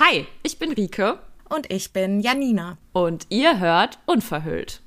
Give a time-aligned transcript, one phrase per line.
[0.00, 1.18] Hi, ich bin Rike.
[1.48, 2.78] Und ich bin Janina.
[2.92, 4.80] Und ihr hört Unverhüllt.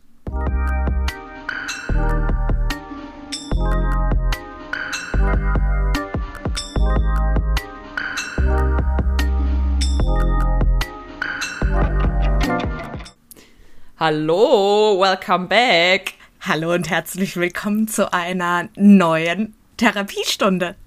[14.00, 16.14] Hallo, welcome back.
[16.40, 20.78] Hallo und herzlich willkommen zu einer neuen Therapiestunde.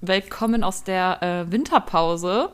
[0.00, 2.52] Willkommen aus der äh, Winterpause.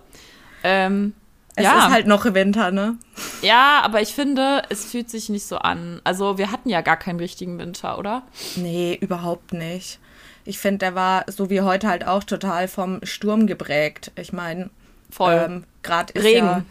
[0.64, 1.14] Ähm,
[1.54, 1.86] es ja.
[1.86, 2.96] ist halt noch Winter, ne?
[3.42, 6.00] Ja, aber ich finde, es fühlt sich nicht so an.
[6.02, 8.22] Also, wir hatten ja gar keinen richtigen Winter, oder?
[8.56, 9.98] Nee, überhaupt nicht.
[10.44, 14.12] Ich finde, der war, so wie heute halt auch, total vom Sturm geprägt.
[14.16, 14.70] Ich meine,
[15.10, 15.42] voll.
[15.44, 16.46] Ähm, gerade Regen.
[16.46, 16.64] Ja,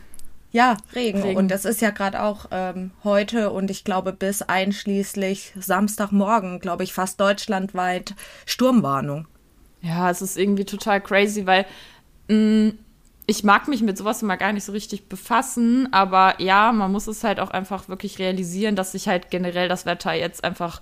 [0.51, 1.21] ja, Regen.
[1.21, 1.37] Regen.
[1.37, 6.83] Und das ist ja gerade auch ähm, heute und ich glaube bis einschließlich Samstagmorgen, glaube
[6.83, 8.15] ich, fast deutschlandweit
[8.45, 9.27] Sturmwarnung.
[9.81, 11.65] Ja, es ist irgendwie total crazy, weil
[12.27, 12.79] mh, mm,
[13.27, 17.07] ich mag mich mit sowas immer gar nicht so richtig befassen, aber ja, man muss
[17.07, 20.81] es halt auch einfach wirklich realisieren, dass sich halt generell das Wetter jetzt einfach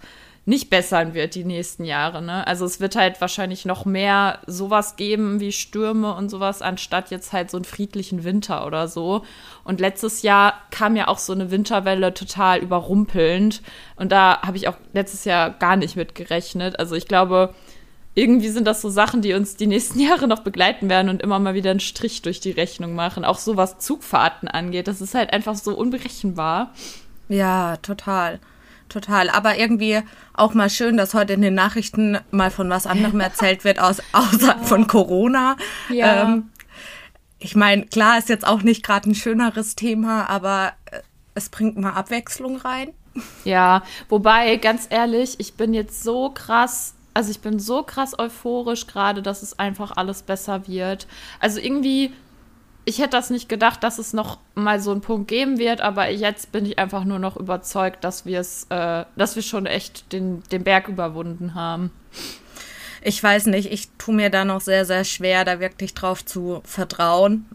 [0.50, 2.24] nicht bessern wird die nächsten Jahre.
[2.24, 2.48] Ne?
[2.48, 7.34] Also es wird halt wahrscheinlich noch mehr sowas geben wie Stürme und sowas, anstatt jetzt
[7.34, 9.24] halt so einen friedlichen Winter oder so.
[9.64, 13.62] Und letztes Jahr kam ja auch so eine Winterwelle total überrumpelnd.
[13.96, 16.80] Und da habe ich auch letztes Jahr gar nicht mit gerechnet.
[16.80, 17.54] Also ich glaube,
[18.20, 21.40] irgendwie sind das so Sachen, die uns die nächsten Jahre noch begleiten werden und immer
[21.40, 23.26] mal wieder einen Strich durch die Rechnung machen.
[23.26, 24.88] Auch so was Zugfahrten angeht.
[24.88, 26.74] Das ist halt einfach so unberechenbar.
[27.30, 28.40] Ja, total
[28.90, 29.30] total.
[29.30, 30.02] Aber irgendwie
[30.34, 34.02] auch mal schön, dass heute in den Nachrichten mal von was anderem erzählt wird, aus,
[34.12, 35.56] außerhalb von Corona.
[35.90, 36.24] Ja.
[36.24, 36.50] Ähm,
[37.38, 41.00] ich meine, klar ist jetzt auch nicht gerade ein schöneres Thema, aber äh,
[41.36, 42.90] es bringt mal Abwechslung rein.
[43.44, 48.88] Ja, wobei, ganz ehrlich, ich bin jetzt so krass also ich bin so krass euphorisch
[48.88, 51.06] gerade, dass es einfach alles besser wird.
[51.42, 52.14] Also irgendwie
[52.86, 56.10] ich hätte das nicht gedacht, dass es noch mal so einen Punkt geben wird, aber
[56.10, 60.14] jetzt bin ich einfach nur noch überzeugt, dass wir es, äh, dass wir schon echt
[60.14, 61.92] den, den Berg überwunden haben.
[63.04, 66.62] Ich weiß nicht, ich tue mir da noch sehr, sehr schwer, da wirklich drauf zu
[66.64, 67.46] vertrauen.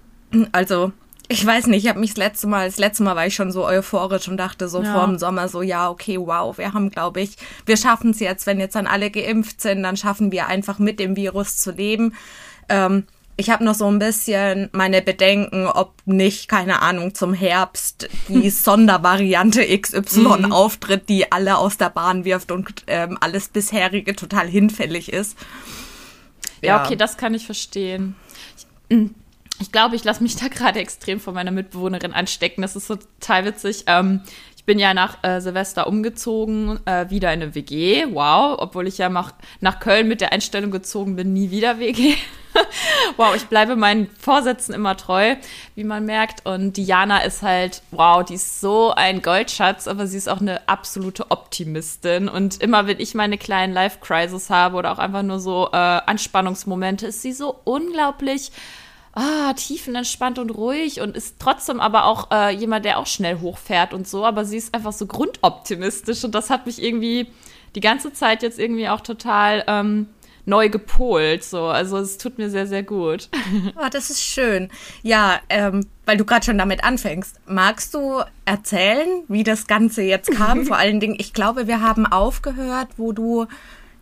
[0.53, 0.93] Also,
[1.35, 3.51] ich weiß nicht, ich habe mich das letzte Mal, das letzte Mal war ich schon
[3.51, 4.93] so euphorisch und dachte so ja.
[4.93, 7.37] vor dem Sommer so, ja, okay, wow, wir haben, glaube ich,
[7.67, 11.01] wir schaffen es jetzt, wenn jetzt dann alle geimpft sind, dann schaffen wir einfach mit
[11.01, 12.15] dem Virus zu leben.
[12.69, 13.05] Ähm,
[13.37, 18.49] ich habe noch so ein bisschen meine Bedenken, ob nicht, keine Ahnung, zum Herbst die
[18.51, 20.53] Sondervariante XY mhm.
[20.53, 25.37] auftritt, die alle aus der Bahn wirft und ähm, alles bisherige total hinfällig ist.
[26.63, 28.15] Ja, ja okay, das kann ich verstehen.
[28.89, 29.07] Ich, mm,
[29.61, 32.63] ich glaube, ich lasse mich da gerade extrem von meiner Mitbewohnerin anstecken.
[32.63, 33.85] Das ist so total witzig.
[33.87, 34.23] Ähm,
[34.57, 38.07] ich bin ja nach äh, Silvester umgezogen, äh, wieder in eine WG.
[38.13, 42.15] Wow, obwohl ich ja nach, nach Köln mit der Einstellung gezogen bin, nie wieder WG.
[43.19, 45.37] wow, ich bleibe meinen Vorsätzen immer treu,
[45.75, 46.47] wie man merkt.
[46.47, 50.67] Und Diana ist halt, wow, die ist so ein Goldschatz, aber sie ist auch eine
[50.67, 52.31] absolute Optimistin.
[52.31, 57.09] Und immer, wenn ich meine kleinen Life-Crisis habe oder auch einfach nur so äh, Anspannungsmomente,
[57.09, 58.51] ist sie so unglaublich
[59.15, 63.95] ah, tiefenentspannt und ruhig und ist trotzdem aber auch äh, jemand, der auch schnell hochfährt
[63.95, 64.25] und so.
[64.25, 67.29] Aber sie ist einfach so grundoptimistisch und das hat mich irgendwie
[67.75, 70.09] die ganze Zeit jetzt irgendwie auch total ähm,
[70.47, 71.45] neu gepolt.
[71.45, 71.65] So.
[71.65, 73.29] Also es tut mir sehr, sehr gut.
[73.77, 74.71] Oh, das ist schön.
[75.03, 77.41] Ja, ähm, weil du gerade schon damit anfängst.
[77.47, 80.67] Magst du erzählen, wie das Ganze jetzt kam?
[80.67, 83.47] Vor allen Dingen, ich glaube, wir haben aufgehört, wo du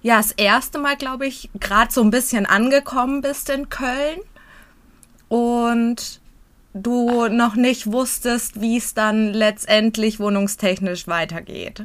[0.02, 4.18] ja das erste Mal, glaube ich, gerade so ein bisschen angekommen bist in Köln
[5.32, 6.20] und
[6.74, 11.84] du noch nicht wusstest, wie es dann letztendlich wohnungstechnisch weitergeht.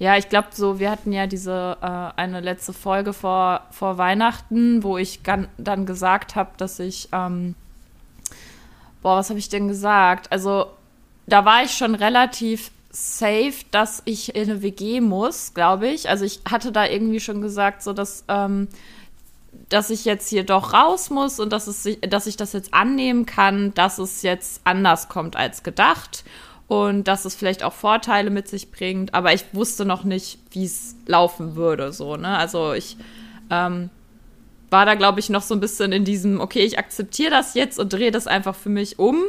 [0.00, 4.82] Ja, ich glaube so, wir hatten ja diese äh, eine letzte Folge vor, vor Weihnachten,
[4.82, 7.54] wo ich dann gesagt habe, dass ich, ähm,
[9.00, 10.32] boah, was habe ich denn gesagt?
[10.32, 10.66] Also
[11.28, 16.08] da war ich schon relativ safe, dass ich in eine WG muss, glaube ich.
[16.08, 18.66] Also ich hatte da irgendwie schon gesagt, so dass ähm,
[19.72, 23.26] dass ich jetzt hier doch raus muss und dass, es, dass ich das jetzt annehmen
[23.26, 26.24] kann, dass es jetzt anders kommt als gedacht
[26.68, 30.64] und dass es vielleicht auch Vorteile mit sich bringt, aber ich wusste noch nicht, wie
[30.64, 32.36] es laufen würde, so, ne?
[32.36, 32.96] Also ich
[33.50, 33.90] ähm,
[34.70, 37.78] war da, glaube ich, noch so ein bisschen in diesem, okay, ich akzeptiere das jetzt
[37.78, 39.22] und drehe das einfach für mich um.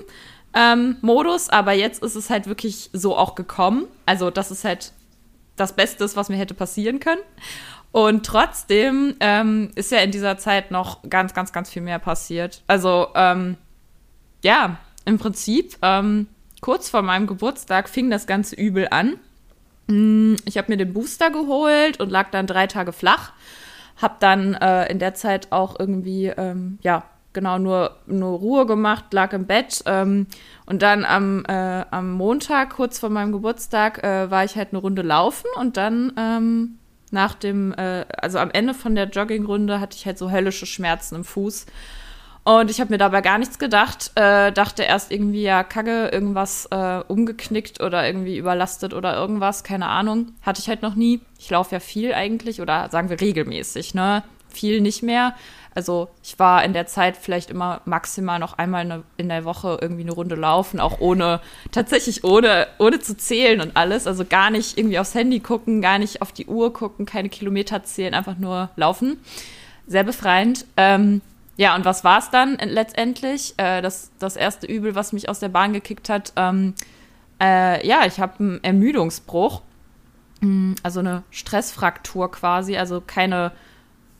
[0.55, 3.85] Ähm, Modus, aber jetzt ist es halt wirklich so auch gekommen.
[4.05, 4.93] Also, das ist halt
[5.55, 7.21] das Beste, was mir hätte passieren können.
[7.93, 12.63] Und trotzdem ähm, ist ja in dieser Zeit noch ganz, ganz, ganz viel mehr passiert.
[12.65, 13.55] Also, ähm,
[14.43, 16.25] ja, im Prinzip, ähm,
[16.59, 19.19] kurz vor meinem Geburtstag fing das Ganze übel an.
[19.85, 23.31] Mm, ich habe mir den Booster geholt und lag dann drei Tage flach.
[24.01, 29.13] Hab dann äh, in der Zeit auch irgendwie, ähm, ja, genau nur, nur Ruhe gemacht,
[29.13, 29.83] lag im Bett.
[29.85, 30.25] Ähm,
[30.65, 34.79] und dann am, äh, am Montag, kurz vor meinem Geburtstag, äh, war ich halt eine
[34.79, 36.79] Runde laufen und dann ähm,
[37.13, 41.15] nach dem, äh, also am Ende von der Joggingrunde hatte ich halt so höllische Schmerzen
[41.15, 41.65] im Fuß.
[42.45, 44.11] Und ich habe mir dabei gar nichts gedacht.
[44.15, 49.87] Äh, dachte erst irgendwie, ja, Kacke, irgendwas äh, umgeknickt oder irgendwie überlastet oder irgendwas, keine
[49.87, 50.33] Ahnung.
[50.41, 51.21] Hatte ich halt noch nie.
[51.39, 54.23] Ich laufe ja viel eigentlich oder sagen wir regelmäßig, ne?
[54.49, 55.35] Viel nicht mehr.
[55.75, 60.03] Also ich war in der Zeit vielleicht immer maximal noch einmal in der Woche irgendwie
[60.03, 61.41] eine Runde laufen, auch ohne,
[61.71, 64.05] tatsächlich ohne, ohne zu zählen und alles.
[64.05, 67.83] Also gar nicht irgendwie aufs Handy gucken, gar nicht auf die Uhr gucken, keine Kilometer
[67.83, 69.17] zählen, einfach nur laufen.
[69.87, 70.65] Sehr befreiend.
[70.77, 71.21] Ähm,
[71.57, 73.53] ja, und was war es dann letztendlich?
[73.57, 76.33] Äh, das, das erste Übel, was mich aus der Bahn gekickt hat.
[76.35, 76.73] Ähm,
[77.41, 79.61] äh, ja, ich habe einen Ermüdungsbruch.
[80.41, 82.77] Mm, also eine Stressfraktur quasi.
[82.77, 83.51] Also keine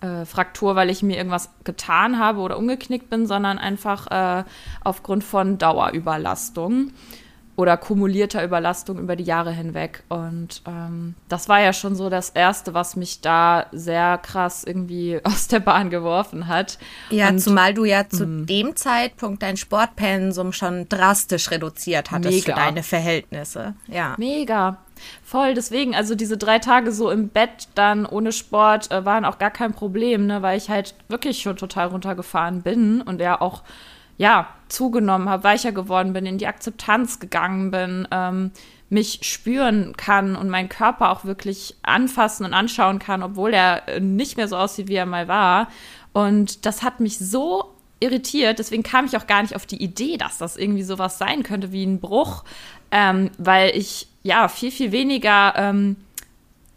[0.03, 4.43] äh, Fraktur, weil ich mir irgendwas getan habe oder umgeknickt bin, sondern einfach äh,
[4.83, 6.91] aufgrund von Dauerüberlastung
[7.55, 10.03] oder kumulierter Überlastung über die Jahre hinweg.
[10.09, 15.19] Und ähm, das war ja schon so das Erste, was mich da sehr krass irgendwie
[15.23, 16.79] aus der Bahn geworfen hat.
[17.09, 18.45] Ja, Und, zumal du ja zu mh.
[18.45, 22.53] dem Zeitpunkt dein Sportpensum schon drastisch reduziert hattest Mega.
[22.53, 23.75] für deine Verhältnisse.
[23.87, 24.15] Ja.
[24.17, 24.79] Mega.
[25.23, 29.37] Voll, deswegen, also diese drei Tage so im Bett dann ohne Sport äh, waren auch
[29.37, 33.63] gar kein Problem, ne, weil ich halt wirklich schon total runtergefahren bin und ja auch,
[34.17, 38.51] ja, zugenommen habe, weicher geworden bin, in die Akzeptanz gegangen bin, ähm,
[38.89, 43.99] mich spüren kann und meinen Körper auch wirklich anfassen und anschauen kann, obwohl er äh,
[43.99, 45.67] nicht mehr so aussieht, wie er mal war.
[46.13, 50.17] Und das hat mich so irritiert, deswegen kam ich auch gar nicht auf die Idee,
[50.17, 52.43] dass das irgendwie sowas sein könnte wie ein Bruch,
[52.91, 55.97] ähm, weil ich ja viel, viel weniger ähm,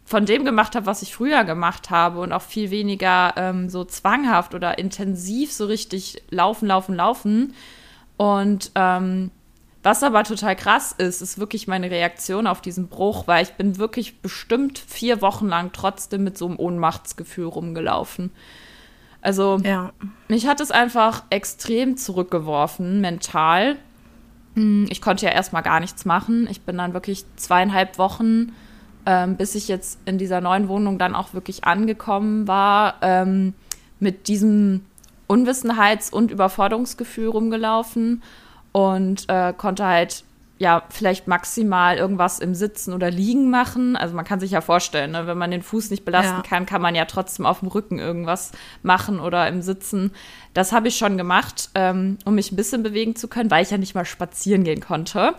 [0.05, 3.83] von dem gemacht habe, was ich früher gemacht habe und auch viel weniger ähm, so
[3.83, 7.53] zwanghaft oder intensiv so richtig laufen, laufen, laufen.
[8.15, 9.31] Und ähm,
[9.83, 13.77] was aber total krass ist, ist wirklich meine Reaktion auf diesen Bruch, weil ich bin
[13.77, 18.31] wirklich bestimmt vier Wochen lang trotzdem mit so einem Ohnmachtsgefühl rumgelaufen.
[19.21, 19.91] Also ja.
[20.27, 23.77] mich hat es einfach extrem zurückgeworfen, mental.
[24.57, 26.47] Hm, ich konnte ja erstmal gar nichts machen.
[26.49, 28.53] Ich bin dann wirklich zweieinhalb Wochen,
[29.05, 33.53] ähm, bis ich jetzt in dieser neuen Wohnung dann auch wirklich angekommen war, ähm,
[33.99, 34.83] mit diesem
[35.27, 38.23] Unwissenheits- und Überforderungsgefühl rumgelaufen
[38.71, 40.23] und äh, konnte halt
[40.59, 43.95] ja, vielleicht maximal irgendwas im Sitzen oder Liegen machen.
[43.95, 46.41] Also man kann sich ja vorstellen, ne, wenn man den Fuß nicht belasten ja.
[46.41, 48.51] kann, kann man ja trotzdem auf dem Rücken irgendwas
[48.81, 50.11] machen oder im Sitzen.
[50.53, 53.71] Das habe ich schon gemacht, ähm, um mich ein bisschen bewegen zu können, weil ich
[53.71, 55.35] ja nicht mal spazieren gehen konnte.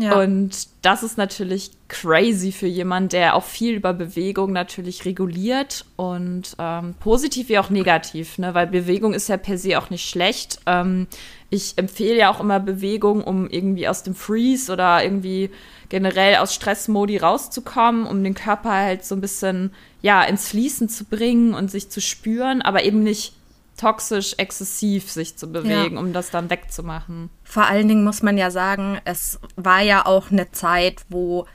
[0.00, 0.20] Ja.
[0.20, 6.54] Und das ist natürlich crazy für jemanden, der auch viel über Bewegung natürlich reguliert und
[6.60, 8.54] ähm, positiv wie auch negativ, ne?
[8.54, 10.60] weil Bewegung ist ja per se auch nicht schlecht.
[10.66, 11.08] Ähm,
[11.50, 15.50] ich empfehle ja auch immer Bewegung, um irgendwie aus dem Freeze oder irgendwie
[15.88, 19.72] generell aus Stressmodi rauszukommen, um den Körper halt so ein bisschen
[20.02, 23.32] ja ins Fließen zu bringen und sich zu spüren, aber eben nicht
[23.78, 26.00] toxisch exzessiv sich zu bewegen, ja.
[26.00, 27.30] um das dann wegzumachen.
[27.44, 31.46] Vor allen Dingen muss man ja sagen, es war ja auch eine Zeit, wo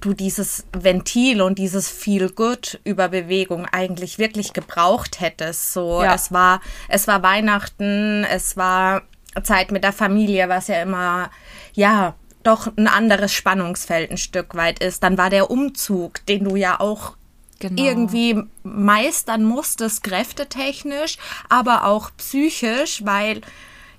[0.00, 5.72] du dieses Ventil und dieses Feel Good über Bewegung eigentlich wirklich gebraucht hättest.
[5.72, 6.14] So, ja.
[6.14, 9.02] es war, es war Weihnachten, es war
[9.42, 11.30] Zeit mit der Familie, was ja immer,
[11.72, 15.02] ja, doch ein anderes Spannungsfeld ein Stück weit ist.
[15.02, 17.16] Dann war der Umzug, den du ja auch
[17.58, 17.82] genau.
[17.82, 21.18] irgendwie meistern musstest, kräftetechnisch,
[21.48, 23.42] aber auch psychisch, weil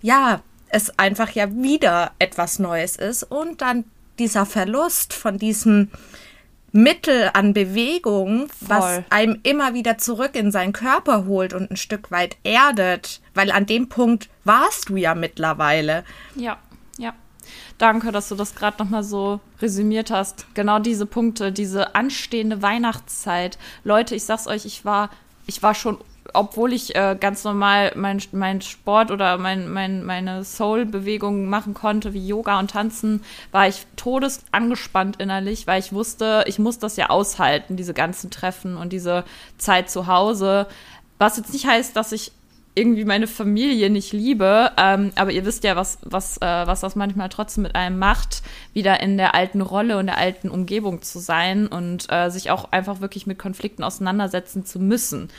[0.02, 3.86] ja, es einfach ja wieder etwas Neues ist und dann
[4.20, 5.90] dieser Verlust von diesem
[6.72, 8.70] Mittel an Bewegung, Voll.
[8.70, 13.52] was einem immer wieder zurück in seinen Körper holt und ein Stück weit erdet, weil
[13.52, 16.04] an dem Punkt warst du ja mittlerweile.
[16.36, 16.58] Ja,
[16.98, 17.14] ja.
[17.78, 20.46] Danke, dass du das gerade nochmal so resümiert hast.
[20.54, 23.58] Genau diese Punkte, diese anstehende Weihnachtszeit.
[23.84, 25.10] Leute, ich sag's euch, ich war,
[25.48, 25.98] ich war schon,
[26.34, 32.14] obwohl ich äh, ganz normal mein, mein Sport oder mein, mein, meine Soul-Bewegungen machen konnte,
[32.14, 37.10] wie Yoga und Tanzen, war ich todesangespannt innerlich, weil ich wusste, ich muss das ja
[37.10, 39.24] aushalten, diese ganzen Treffen und diese
[39.58, 40.68] Zeit zu Hause.
[41.18, 42.32] Was jetzt nicht heißt, dass ich
[42.74, 46.96] irgendwie meine Familie nicht liebe, ähm, aber ihr wisst ja, was, was, äh, was das
[46.96, 51.20] manchmal trotzdem mit einem macht, wieder in der alten Rolle und der alten Umgebung zu
[51.20, 55.30] sein und äh, sich auch einfach wirklich mit Konflikten auseinandersetzen zu müssen.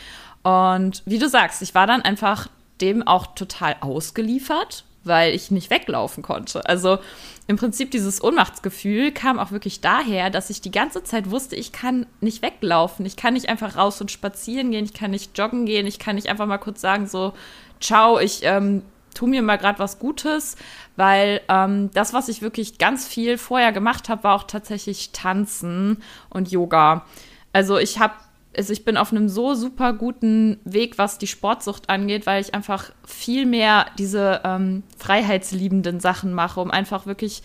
[0.42, 2.48] Und wie du sagst, ich war dann einfach
[2.80, 6.64] dem auch total ausgeliefert weil ich nicht weglaufen konnte.
[6.66, 6.98] Also
[7.46, 11.72] im Prinzip dieses Ohnmachtsgefühl kam auch wirklich daher, dass ich die ganze Zeit wusste, ich
[11.72, 13.04] kann nicht weglaufen.
[13.04, 16.16] Ich kann nicht einfach raus und spazieren gehen, ich kann nicht joggen gehen, ich kann
[16.16, 17.32] nicht einfach mal kurz sagen, so,
[17.80, 18.82] ciao, ich ähm,
[19.14, 20.56] tu mir mal gerade was Gutes,
[20.96, 26.02] weil ähm, das, was ich wirklich ganz viel vorher gemacht habe, war auch tatsächlich Tanzen
[26.30, 27.04] und Yoga.
[27.52, 28.14] Also ich habe
[28.56, 32.54] also ich bin auf einem so super guten Weg, was die Sportsucht angeht, weil ich
[32.54, 37.42] einfach viel mehr diese ähm, freiheitsliebenden Sachen mache, um einfach wirklich,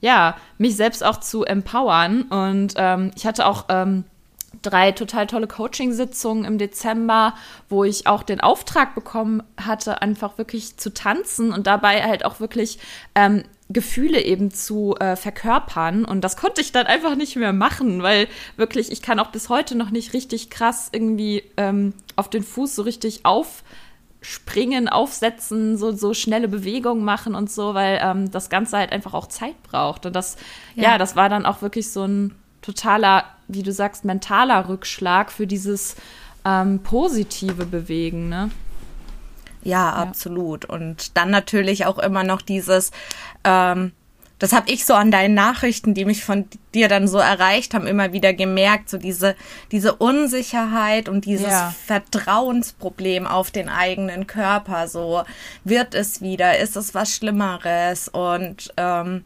[0.00, 2.22] ja, mich selbst auch zu empowern.
[2.22, 4.04] Und ähm, ich hatte auch ähm,
[4.62, 7.34] drei total tolle Coaching-Sitzungen im Dezember,
[7.68, 12.40] wo ich auch den Auftrag bekommen hatte, einfach wirklich zu tanzen und dabei halt auch
[12.40, 12.78] wirklich
[13.14, 16.04] ähm, Gefühle eben zu äh, verkörpern.
[16.04, 19.48] Und das konnte ich dann einfach nicht mehr machen, weil wirklich, ich kann auch bis
[19.48, 25.92] heute noch nicht richtig krass irgendwie ähm, auf den Fuß so richtig aufspringen, aufsetzen, so,
[25.92, 30.04] so schnelle Bewegungen machen und so, weil ähm, das Ganze halt einfach auch Zeit braucht.
[30.04, 30.36] Und das,
[30.74, 30.82] ja.
[30.82, 35.46] ja, das war dann auch wirklich so ein totaler, wie du sagst, mentaler Rückschlag für
[35.46, 35.94] dieses
[36.44, 38.50] ähm, positive Bewegen, ne?
[39.62, 40.64] Ja, absolut.
[40.64, 42.92] Und dann natürlich auch immer noch dieses,
[43.44, 43.92] ähm,
[44.40, 47.86] das habe ich so an deinen Nachrichten, die mich von dir dann so erreicht haben,
[47.86, 49.36] immer wieder gemerkt, so diese,
[49.70, 51.74] diese Unsicherheit und dieses ja.
[51.86, 54.88] Vertrauensproblem auf den eigenen Körper.
[54.88, 55.24] So,
[55.64, 58.08] wird es wieder, ist es was Schlimmeres?
[58.08, 59.24] Und ähm,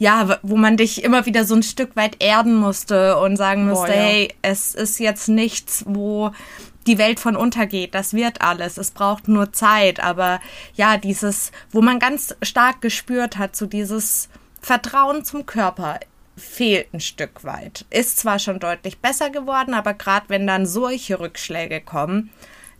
[0.00, 3.86] ja, wo man dich immer wieder so ein Stück weit erden musste und sagen musste,
[3.86, 4.02] Boah, ja.
[4.02, 6.32] hey, es ist jetzt nichts, wo
[6.88, 7.94] die Welt von untergeht.
[7.94, 8.78] Das wird alles.
[8.78, 10.00] Es braucht nur Zeit.
[10.00, 10.40] Aber
[10.74, 14.28] ja, dieses, wo man ganz stark gespürt hat, so dieses
[14.60, 16.00] Vertrauen zum Körper
[16.36, 17.84] fehlt ein Stück weit.
[17.90, 22.30] Ist zwar schon deutlich besser geworden, aber gerade wenn dann solche Rückschläge kommen,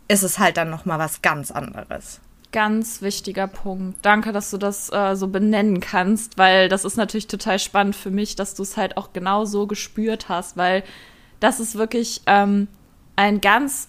[0.07, 2.19] ist es halt dann noch mal was ganz anderes.
[2.51, 3.99] Ganz wichtiger Punkt.
[4.01, 8.09] Danke, dass du das äh, so benennen kannst, weil das ist natürlich total spannend für
[8.09, 10.83] mich, dass du es halt auch genau so gespürt hast, weil
[11.39, 12.67] das ist wirklich ähm,
[13.15, 13.87] ein ganz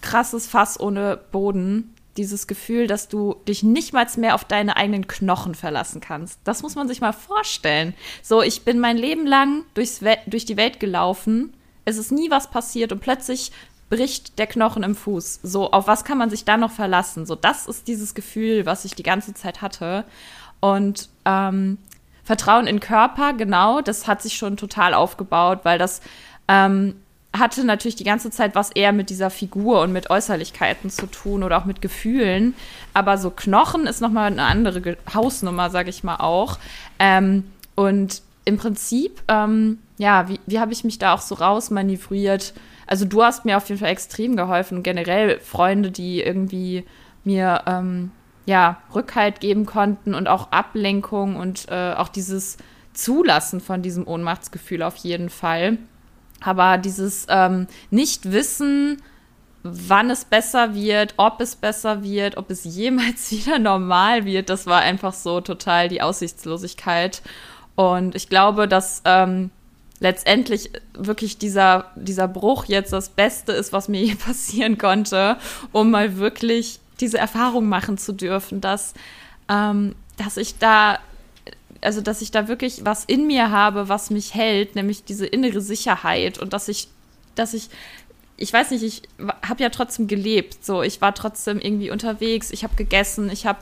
[0.00, 1.94] krasses Fass ohne Boden.
[2.16, 6.40] Dieses Gefühl, dass du dich nicht mal mehr auf deine eigenen Knochen verlassen kannst.
[6.44, 7.94] Das muss man sich mal vorstellen.
[8.22, 11.54] So, ich bin mein Leben lang durchs durch die Welt gelaufen.
[11.84, 13.52] Es ist nie was passiert und plötzlich
[13.90, 15.40] bricht der Knochen im Fuß.
[15.42, 17.26] So, auf was kann man sich da noch verlassen?
[17.26, 20.04] So, das ist dieses Gefühl, was ich die ganze Zeit hatte.
[20.60, 21.78] Und ähm,
[22.24, 26.00] Vertrauen in Körper, genau, das hat sich schon total aufgebaut, weil das
[26.46, 26.96] ähm,
[27.32, 31.42] hatte natürlich die ganze Zeit was eher mit dieser Figur und mit Äußerlichkeiten zu tun
[31.42, 32.54] oder auch mit Gefühlen.
[32.92, 36.58] Aber so Knochen ist nochmal eine andere Ge Hausnummer, sage ich mal auch.
[36.98, 37.44] Ähm,
[37.76, 42.52] und im Prinzip, ähm, ja, wie, wie habe ich mich da auch so rausmanövriert?
[42.86, 44.82] Also du hast mir auf jeden Fall extrem geholfen.
[44.82, 46.84] Generell Freunde, die irgendwie
[47.22, 48.10] mir ähm,
[48.46, 52.56] ja Rückhalt geben konnten und auch Ablenkung und äh, auch dieses
[52.92, 55.78] Zulassen von diesem Ohnmachtsgefühl auf jeden Fall.
[56.40, 59.02] Aber dieses ähm, Nicht-Wissen,
[59.62, 64.66] wann es besser wird, ob es besser wird, ob es jemals wieder normal wird, das
[64.66, 67.22] war einfach so total die Aussichtslosigkeit.
[67.76, 69.50] Und ich glaube, dass ähm,
[70.00, 75.36] letztendlich wirklich dieser, dieser Bruch jetzt das Beste ist, was mir je passieren konnte,
[75.72, 78.94] um mal wirklich diese Erfahrung machen zu dürfen, dass,
[79.48, 80.98] ähm, dass ich da
[81.80, 85.60] also dass ich da wirklich was in mir habe, was mich hält, nämlich diese innere
[85.60, 86.88] Sicherheit und dass ich,
[87.34, 87.68] dass ich,
[88.36, 89.02] ich weiß nicht, ich
[89.46, 93.60] habe ja trotzdem gelebt, so ich war trotzdem irgendwie unterwegs, ich habe gegessen, ich habe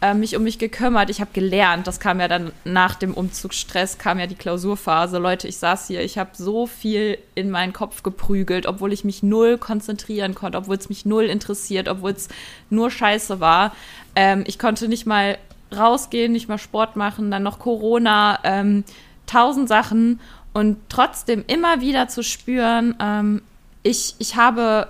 [0.00, 1.86] äh, mich um mich gekümmert, ich habe gelernt.
[1.86, 5.18] Das kam ja dann nach dem Umzugsstress, kam ja die Klausurphase.
[5.18, 9.22] Leute, ich saß hier, ich habe so viel in meinen Kopf geprügelt, obwohl ich mich
[9.22, 12.28] null konzentrieren konnte, obwohl es mich null interessiert, obwohl es
[12.70, 13.74] nur Scheiße war.
[14.16, 15.38] Ähm, ich konnte nicht mal
[15.76, 18.84] rausgehen, nicht mal Sport machen, dann noch Corona, ähm,
[19.26, 20.20] tausend Sachen
[20.52, 23.42] und trotzdem immer wieder zu spüren, ähm,
[23.82, 24.88] ich, ich habe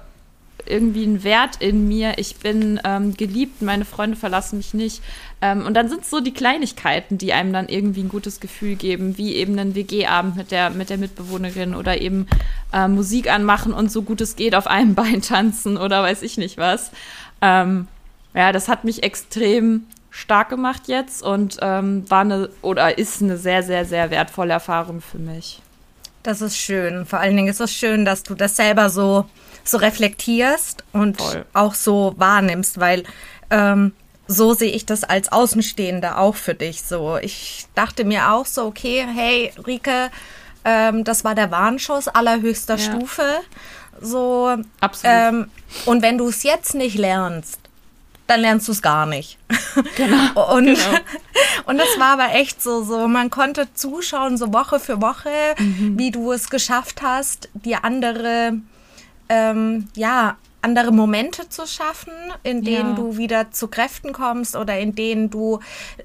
[0.66, 5.02] irgendwie einen Wert in mir, ich bin ähm, geliebt, meine Freunde verlassen mich nicht.
[5.40, 8.76] Ähm, und dann sind es so die Kleinigkeiten, die einem dann irgendwie ein gutes Gefühl
[8.76, 12.26] geben, wie eben einen WG-Abend mit der, mit der Mitbewohnerin oder eben
[12.72, 16.37] äh, Musik anmachen und so gut es geht auf einem Bein tanzen oder weiß ich
[16.37, 16.90] nicht was.
[17.40, 17.88] Ähm,
[18.34, 23.37] ja, das hat mich extrem stark gemacht jetzt und ähm, war eine oder ist eine
[23.37, 25.62] sehr, sehr, sehr wertvolle Erfahrung für mich.
[26.23, 27.07] Das ist schön.
[27.07, 29.25] Vor allen Dingen ist es schön, dass du das selber so,
[29.64, 31.47] so reflektierst und Voll.
[31.55, 33.05] auch so wahrnimmst, weil
[33.50, 33.93] ähm,
[34.26, 37.17] so sehe ich das als Außenstehende auch für dich so.
[37.21, 40.11] Ich dachte mir auch so, okay, hey, Rike,
[40.64, 42.81] ähm, das war der Warnschuss allerhöchster ja.
[42.81, 43.25] Stufe.
[44.00, 45.17] So, Absolut.
[45.17, 45.50] Ähm,
[45.87, 47.61] und wenn du es jetzt nicht lernst,
[48.30, 49.38] dann lernst du es gar nicht.
[49.96, 50.54] Genau.
[50.56, 50.99] und, genau.
[51.66, 55.96] und das war aber echt so, so, man konnte zuschauen, so Woche für Woche, mhm.
[55.96, 58.54] wie du es geschafft hast, die andere,
[59.28, 62.96] ähm, ja, andere Momente zu schaffen, in denen ja.
[62.96, 65.60] du wieder zu Kräften kommst oder in denen du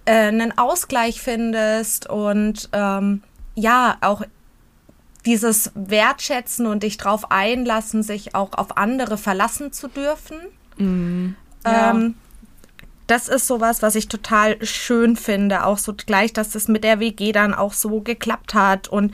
[0.05, 3.24] äh, einen Ausgleich findest und ähm,
[3.55, 4.22] ja, auch
[5.25, 10.38] dieses Wertschätzen und dich drauf einlassen, sich auch auf andere verlassen zu dürfen.
[10.77, 11.36] Mhm.
[11.65, 12.15] Ähm,
[13.07, 15.65] das ist sowas, was ich total schön finde.
[15.65, 19.13] Auch so gleich, dass das mit der WG dann auch so geklappt hat und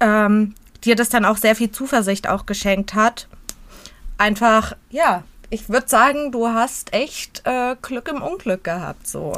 [0.00, 0.54] ähm,
[0.84, 3.28] dir das dann auch sehr viel Zuversicht auch geschenkt hat.
[4.18, 9.32] Einfach, ja, ich würde sagen, du hast echt äh, Glück im Unglück gehabt, so.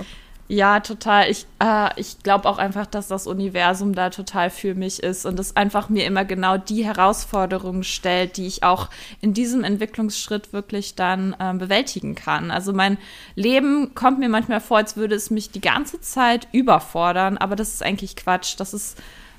[0.52, 1.30] Ja, total.
[1.30, 5.40] Ich, äh, ich glaube auch einfach, dass das Universum da total für mich ist und
[5.40, 8.90] es einfach mir immer genau die Herausforderungen stellt, die ich auch
[9.22, 12.50] in diesem Entwicklungsschritt wirklich dann ähm, bewältigen kann.
[12.50, 12.98] Also mein
[13.34, 17.72] Leben kommt mir manchmal vor, als würde es mich die ganze Zeit überfordern, aber das
[17.72, 18.56] ist eigentlich Quatsch.
[18.58, 18.98] Das ist,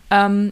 [0.10, 0.52] ähm,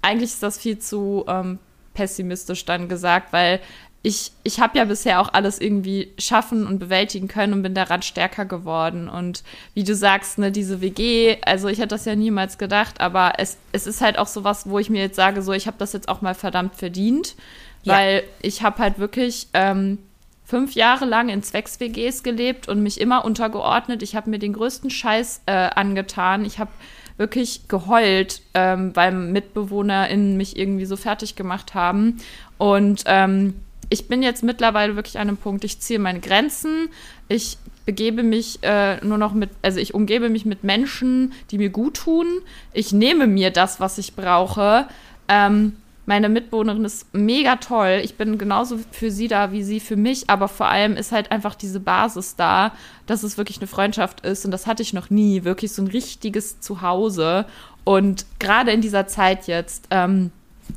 [0.00, 1.58] eigentlich ist das viel zu ähm,
[1.94, 3.58] pessimistisch dann gesagt, weil
[4.02, 8.02] ich, ich habe ja bisher auch alles irgendwie schaffen und bewältigen können und bin daran
[8.02, 9.08] stärker geworden.
[9.08, 9.42] Und
[9.74, 13.58] wie du sagst, ne, diese WG, also ich hätte das ja niemals gedacht, aber es,
[13.72, 15.92] es ist halt auch so was, wo ich mir jetzt sage, so, ich habe das
[15.92, 17.34] jetzt auch mal verdammt verdient,
[17.82, 17.94] ja.
[17.94, 19.98] weil ich habe halt wirklich ähm,
[20.44, 24.04] fünf Jahre lang in Zwecks-WGs gelebt und mich immer untergeordnet.
[24.04, 26.44] Ich habe mir den größten Scheiß äh, angetan.
[26.44, 26.70] Ich habe
[27.16, 32.18] wirklich geheult, ähm, weil MitbewohnerInnen mich irgendwie so fertig gemacht haben.
[32.58, 33.54] Und ähm,
[33.90, 36.88] ich bin jetzt mittlerweile wirklich an einem Punkt, ich ziehe meine Grenzen,
[37.28, 41.70] ich begebe mich äh, nur noch mit, also ich umgebe mich mit Menschen, die mir
[41.70, 42.26] gut tun.
[42.74, 44.86] Ich nehme mir das, was ich brauche.
[45.26, 48.00] Ähm, meine Mitbewohnerin ist mega toll.
[48.02, 51.30] Ich bin genauso für sie da wie sie für mich, aber vor allem ist halt
[51.30, 52.72] einfach diese Basis da,
[53.06, 55.44] dass es wirklich eine Freundschaft ist und das hatte ich noch nie.
[55.44, 57.46] Wirklich so ein richtiges Zuhause.
[57.84, 60.30] Und gerade in dieser Zeit jetzt, ähm,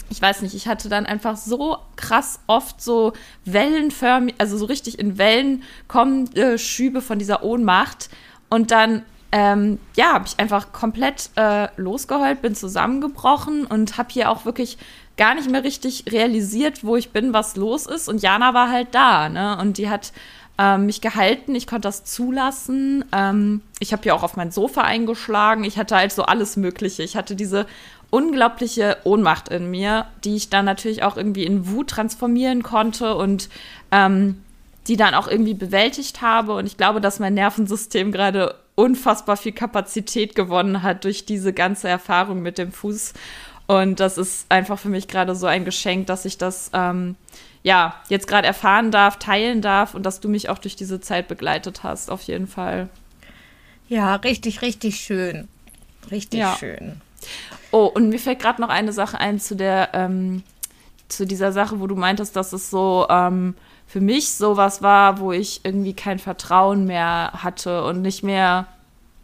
[0.10, 3.14] ich weiß nicht, ich hatte dann einfach so krass oft so
[3.46, 8.10] wellenförmig, also so richtig in Wellen kommende Schübe von dieser Ohnmacht.
[8.50, 14.30] Und dann, ähm, ja, habe ich einfach komplett äh, losgeheult, bin zusammengebrochen und habe hier
[14.30, 14.78] auch wirklich
[15.18, 18.10] gar nicht mehr richtig realisiert, wo ich bin, was los ist.
[18.10, 19.58] Und Jana war halt da, ne?
[19.60, 20.12] Und die hat
[20.58, 23.06] ähm, mich gehalten, ich konnte das zulassen.
[23.12, 25.64] Ähm, ich habe ja auch auf mein Sofa eingeschlagen.
[25.64, 27.04] Ich hatte halt so alles Mögliche.
[27.04, 27.66] Ich hatte diese
[28.12, 33.50] unglaubliche Ohnmacht in mir, die ich dann natürlich auch irgendwie in Wut transformieren konnte und
[33.92, 34.44] ähm,
[34.88, 36.54] die dann auch irgendwie bewältigt habe.
[36.54, 41.88] Und ich glaube, dass mein Nervensystem gerade unfassbar viel Kapazität gewonnen hat durch diese ganze
[41.88, 43.14] Erfahrung mit dem Fuß.
[43.68, 47.16] Und das ist einfach für mich gerade so ein Geschenk, dass ich das ähm,
[47.64, 51.28] ja jetzt gerade erfahren darf, teilen darf und dass du mich auch durch diese Zeit
[51.28, 52.90] begleitet hast, auf jeden Fall.
[53.88, 55.48] Ja, richtig, richtig schön.
[56.10, 56.56] Richtig ja.
[56.60, 57.02] schön.
[57.72, 60.44] Oh, und mir fällt gerade noch eine Sache ein zu der, ähm,
[61.08, 63.56] zu dieser Sache, wo du meintest, dass es so ähm,
[63.88, 68.68] für mich sowas war, wo ich irgendwie kein Vertrauen mehr hatte und nicht mehr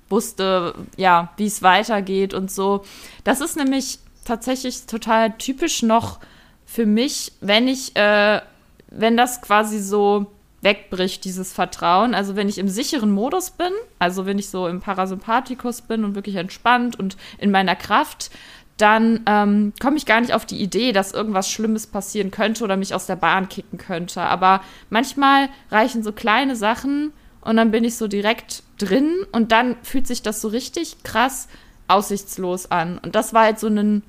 [0.09, 2.83] wusste, ja, wie es weitergeht und so.
[3.23, 6.19] Das ist nämlich tatsächlich total typisch noch
[6.65, 8.41] für mich, wenn ich, äh,
[8.89, 10.27] wenn das quasi so
[10.61, 12.13] wegbricht, dieses Vertrauen.
[12.15, 16.15] Also wenn ich im sicheren Modus bin, also wenn ich so im Parasympathikus bin und
[16.15, 18.31] wirklich entspannt und in meiner Kraft,
[18.77, 22.77] dann ähm, komme ich gar nicht auf die Idee, dass irgendwas Schlimmes passieren könnte oder
[22.77, 24.21] mich aus der Bahn kicken könnte.
[24.21, 29.75] Aber manchmal reichen so kleine Sachen und dann bin ich so direkt drin und dann
[29.81, 31.47] fühlt sich das so richtig krass
[31.87, 32.99] aussichtslos an.
[32.99, 34.03] Und das war halt so ein,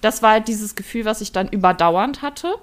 [0.00, 2.54] das war halt dieses Gefühl, was ich dann überdauernd hatte.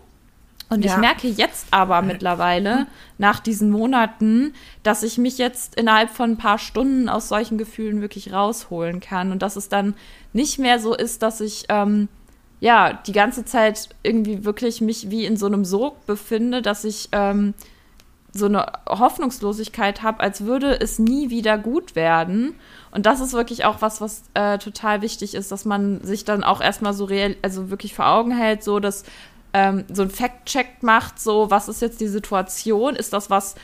[0.72, 0.94] Und ja.
[0.94, 4.54] ich merke jetzt aber mittlerweile, nach diesen Monaten,
[4.84, 9.34] dass ich mich jetzt innerhalb von ein paar Stunden aus solchen Gefühlen wirklich rausholen kann.
[9.34, 9.96] Und dass es dann
[10.32, 12.08] nicht mehr so ist, dass ich ähm,
[12.62, 17.10] ja die ganze Zeit irgendwie wirklich mich wie in so einem Sog befinde, dass ich
[17.12, 17.54] ähm,
[18.34, 22.56] so eine Hoffnungslosigkeit habe, als würde es nie wieder gut werden.
[22.92, 26.46] Und das ist wirklich auch was, was äh, total wichtig ist, dass man sich dann
[26.46, 29.04] auch erstmal so real, also wirklich vor Augen hält, so dass
[29.54, 32.96] ähm, so ein Fact-Check macht, so was ist jetzt die Situation?
[32.96, 33.56] Ist das was,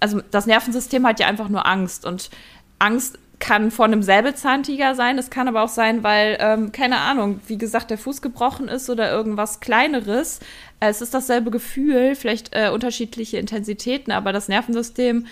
[0.00, 2.30] also das Nervensystem hat ja einfach nur Angst und
[2.78, 7.40] Angst kann vor einem Säbelzahntiger sein, es kann aber auch sein, weil, ähm, keine Ahnung,
[7.46, 10.40] wie gesagt, der Fuß gebrochen ist oder irgendwas Kleineres.
[10.80, 15.26] Es ist dasselbe Gefühl, vielleicht äh, unterschiedliche Intensitäten, aber das Nervensystem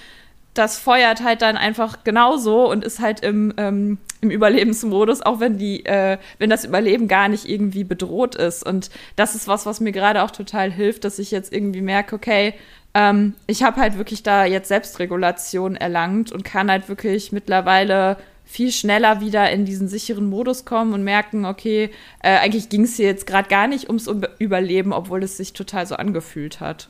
[0.58, 5.58] das feuert halt dann einfach genauso und ist halt im, ähm, im Überlebensmodus, auch wenn
[5.58, 8.64] die, äh, wenn das Überleben gar nicht irgendwie bedroht ist.
[8.64, 12.16] Und das ist was, was mir gerade auch total hilft, dass ich jetzt irgendwie merke,
[12.16, 12.54] okay,
[12.94, 18.16] ähm, ich habe halt wirklich da jetzt Selbstregulation erlangt und kann halt wirklich mittlerweile
[18.46, 21.90] viel schneller wieder in diesen sicheren Modus kommen und merken, okay,
[22.22, 25.86] äh, eigentlich ging es hier jetzt gerade gar nicht ums Überleben, obwohl es sich total
[25.86, 26.88] so angefühlt hat.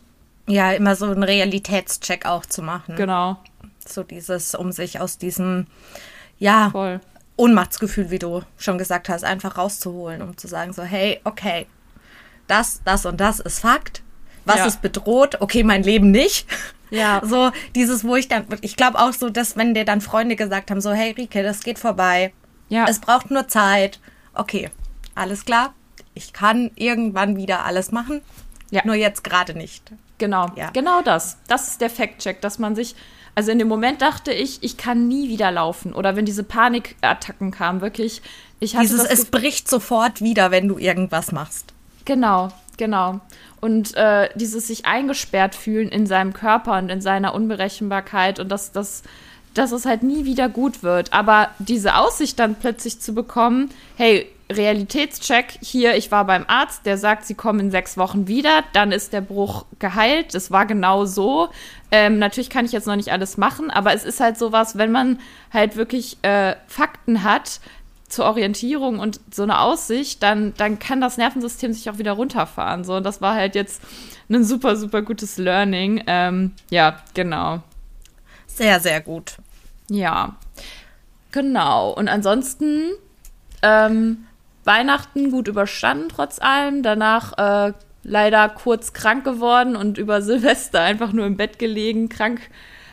[0.49, 2.95] Ja, immer so einen Realitätscheck auch zu machen.
[2.97, 3.39] Genau.
[3.89, 5.67] So dieses, um sich aus diesem,
[6.39, 7.01] ja, Voll.
[7.37, 11.67] Ohnmachtsgefühl, wie du schon gesagt hast, einfach rauszuholen, um zu sagen so, hey, okay,
[12.47, 14.03] das, das und das ist Fakt.
[14.45, 14.67] Was Ja.
[14.67, 15.41] ist bedroht?
[15.41, 16.47] Okay, mein Leben nicht.
[16.91, 17.21] Ja.
[17.25, 20.71] So dieses, wo ich dann, ich glaube auch so, dass wenn dir dann Freunde gesagt
[20.71, 22.33] haben, so, hey Rike, das geht vorbei.
[22.69, 22.87] Ja.
[22.89, 23.99] Es braucht nur Zeit.
[24.35, 24.71] Okay,
[25.15, 25.75] alles klar.
[26.15, 28.23] Ich kann irgendwann wieder alles machen.
[28.71, 28.83] Ja.
[28.85, 29.93] Nur jetzt gerade nicht.
[30.19, 30.71] Genau, Ja.
[30.71, 31.37] genau das.
[31.49, 32.95] Das ist der Fact-Check, dass man sich,
[33.37, 35.93] also in dem Moment dachte ich, ich kann nie wieder laufen.
[35.93, 38.23] Oder wenn diese Panikattacken kamen, wirklich,
[38.61, 41.75] ich hatte Dieses, das es bricht sofort wieder, wenn du irgendwas machst.
[42.07, 43.21] Genau, genau.
[43.61, 48.73] Und äh, dieses sich eingesperrt fühlen in seinem Körper und in seiner Unberechenbarkeit und dass,
[48.73, 49.03] dass,
[49.53, 51.13] dass es halt nie wieder gut wird.
[51.13, 56.99] Aber diese Aussicht dann plötzlich zu bekommen, hey, Realitätscheck, hier, ich war beim Arzt, der
[56.99, 60.35] sagt, sie kommen in sechs Wochen wieder, dann ist der Bruch geheilt.
[60.35, 61.49] Das war genau so.
[61.91, 64.93] Ähm, natürlich kann ich jetzt noch nicht alles machen, aber es ist halt sowas, wenn
[64.93, 65.19] man
[65.53, 67.61] halt wirklich äh, Fakten hat,
[68.09, 72.85] zur Orientierung und so eine Aussicht, dann, dann kann das Nervensystem sich auch wieder runterfahren.
[72.85, 73.83] So, und das war halt jetzt
[74.29, 76.05] ein super, super gutes Learning.
[76.07, 77.63] Ähm, ja, genau.
[78.47, 79.37] Sehr, sehr gut.
[79.91, 80.37] Ja,
[81.33, 81.91] genau.
[81.91, 82.93] Und ansonsten
[83.63, 84.27] ähm,
[84.67, 86.83] Weihnachten gut überstanden trotz allem.
[86.83, 92.41] Danach äh, leider kurz krank geworden und über Silvester einfach nur im Bett gelegen, krank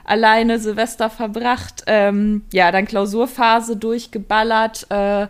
[0.06, 1.84] alleine Silvester verbracht.
[1.88, 4.88] Ähm, ja, dann Klausurphase durchgeballert.
[4.90, 5.28] Äh,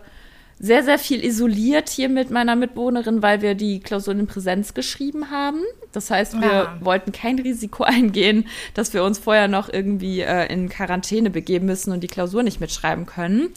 [0.58, 5.30] sehr, sehr viel isoliert hier mit meiner Mitbewohnerin, weil wir die Klausuren in Präsenz geschrieben
[5.30, 5.58] haben.
[5.92, 6.76] Das heißt, wir Ja.
[6.80, 11.92] wollten kein Risiko eingehen, dass wir uns vorher noch irgendwie äh, in Quarantäne begeben müssen
[11.92, 13.50] und die Klausur nicht mitschreiben können.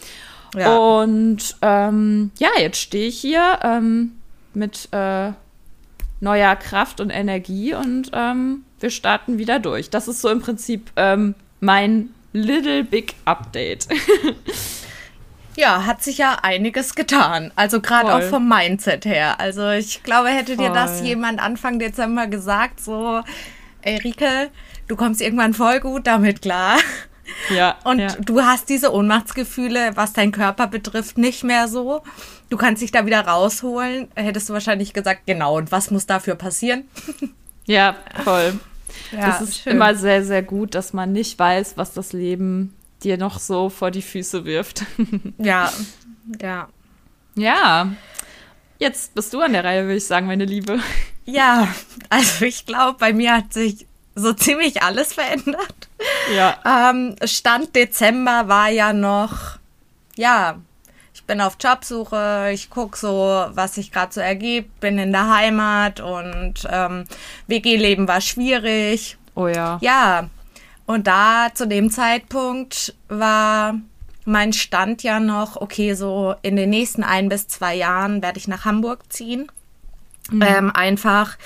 [0.57, 0.75] Ja.
[0.75, 4.13] Und ähm, ja, jetzt stehe ich hier ähm,
[4.53, 5.31] mit äh,
[6.19, 9.89] neuer Kraft und Energie und ähm, wir starten wieder durch.
[9.89, 13.87] Das ist so im Prinzip ähm, mein Little Big Update.
[15.57, 17.51] Ja, hat sich ja einiges getan.
[17.55, 18.21] Also gerade Voll.
[18.21, 19.39] auch vom Mindset her.
[19.39, 21.07] Also ich glaube, hätte dir das Voll.
[21.07, 23.21] jemand Anfang Dezember gesagt, so,
[23.81, 24.51] ey Rike,
[24.87, 26.77] du kommst irgendwann voll gut damit klar.
[27.49, 27.77] Ja.
[27.83, 28.07] Und ja.
[28.19, 32.01] du hast diese Ohnmachtsgefühle, was dein Körper betrifft, nicht mehr so.
[32.49, 34.07] Du kannst dich da wieder rausholen.
[34.15, 36.85] Hättest du wahrscheinlich gesagt, genau, und was muss dafür passieren?
[37.65, 38.59] ja, voll.
[39.11, 39.73] Ja, das ist schön.
[39.73, 43.91] immer sehr, sehr gut, dass man nicht weiß, was das Leben dir noch so vor
[43.91, 44.85] die Füße wirft.
[45.37, 45.71] Ja,
[46.41, 46.67] ja.
[47.35, 47.91] ja.
[48.79, 50.79] Jetzt bist du an der Reihe, würde ich sagen, meine Liebe.
[51.25, 51.67] Ja,
[52.09, 53.85] also ich glaube, bei mir hat sich
[54.17, 55.89] so ziemlich alles verändert.
[56.35, 56.57] Ja.
[56.65, 59.57] Ähm, Stand Dezember war ja noch,
[60.15, 60.57] ja,
[61.13, 65.29] ich bin auf Jobsuche, ich gucke so, was sich gerade so ergibt, bin in der
[65.29, 67.05] Heimat und ähm,
[67.47, 69.17] WG-Leben war schwierig.
[69.35, 69.77] Oh ja.
[69.81, 70.29] Ja,
[70.85, 73.75] und da zu dem Zeitpunkt war
[74.25, 78.47] mein Stand ja noch, okay, so in den nächsten ein bis zwei Jahren werde ich
[78.47, 79.51] nach Hamburg ziehen.
[80.31, 81.37] Ähm, einfach,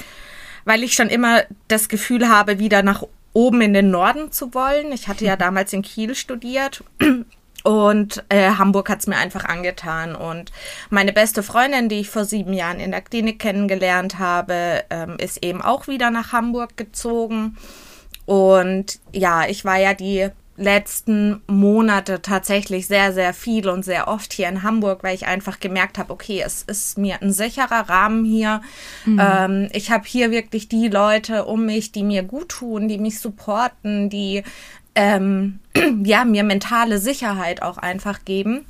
[0.65, 4.91] weil ich schon immer das Gefühl habe, wieder nach oben in den Norden zu wollen.
[4.91, 6.84] Ich hatte ja damals in Kiel studiert.
[7.63, 10.15] Und äh, Hamburg hat's mir einfach angetan.
[10.15, 10.52] Und
[10.89, 15.43] meine beste Freundin, die ich vor sieben Jahren in der Klinik kennengelernt habe, ähm, ist
[15.43, 17.58] eben auch wieder nach Hamburg gezogen.
[18.26, 20.30] Und ja, ich war ja die
[20.62, 25.60] letzten Monate tatsächlich sehr, sehr viel und sehr oft hier in Hamburg, weil ich einfach
[25.60, 28.62] gemerkt habe, okay, es ist mir ein sicherer Rahmen hier.
[29.06, 33.19] Ähm, ich habe hier wirklich die Leute um mich, die mir gut tun, die mich
[33.19, 34.43] supporten, die
[34.95, 35.60] ähm,
[36.04, 38.65] ja, mir mentale Sicherheit auch einfach geben.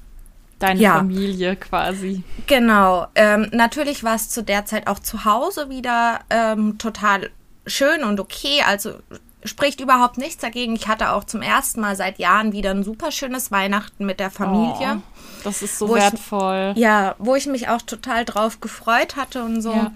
[0.60, 0.98] Deine Ja.
[0.98, 2.24] Familie quasi.
[2.48, 3.08] Genau.
[3.16, 7.32] Ähm, natürlich war es zu der Zeit auch zu Hause wieder ähm, total
[7.66, 8.62] schön und okay.
[8.68, 8.94] Also
[9.44, 10.76] spricht überhaupt nichts dagegen.
[10.76, 14.30] Ich hatte auch zum ersten Mal seit Jahren wieder ein super schönes Weihnachten mit der
[14.32, 14.98] Familie.
[15.00, 16.74] Oh, das ist so Wo ich- wertvoll.
[16.76, 19.74] Ja, wo ich mich auch total drauf gefreut hatte und so.
[19.74, 19.92] Ja.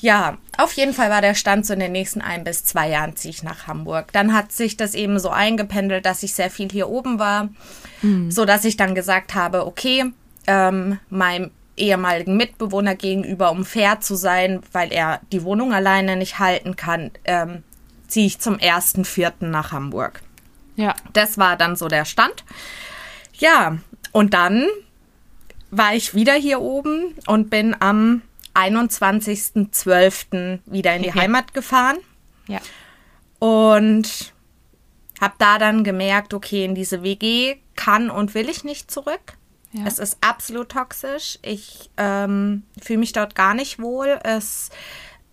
[0.00, 0.36] Ja.
[0.58, 3.30] auf jeden Fall war der Stand so in den nächsten ein bis zwei Jahren ziehe
[3.30, 4.10] ich nach Hamburg.
[4.12, 7.50] Dann hat sich das eben so eingependelt, dass ich sehr viel hier oben war,
[8.28, 10.12] so dass ich dann gesagt habe, okay,
[10.48, 16.40] ähm, meinem ehemaligen Mitbewohner gegenüber, um fair zu sein, weil er die Wohnung alleine nicht
[16.40, 17.62] halten kann, ähm,
[18.12, 20.22] ziehe ich zum ersten Vierten nach Hamburg.
[20.76, 20.94] Ja.
[21.12, 22.44] Das war dann so der Stand.
[23.34, 23.78] Ja,
[24.12, 24.66] und dann
[25.70, 28.22] war ich wieder hier oben und bin am
[28.54, 30.60] 21.12.
[30.66, 31.12] wieder in die.
[31.14, 31.96] Heimat gefahren
[32.46, 32.60] Ja.
[33.38, 34.32] und
[35.20, 39.38] habe da dann gemerkt, okay, in diese WG kann und will ich nicht zurück.
[39.72, 39.84] Ja.
[39.86, 41.38] Es ist absolut toxisch.
[41.42, 44.18] Ich ähm, fühle mich dort gar nicht wohl.
[44.22, 44.70] Es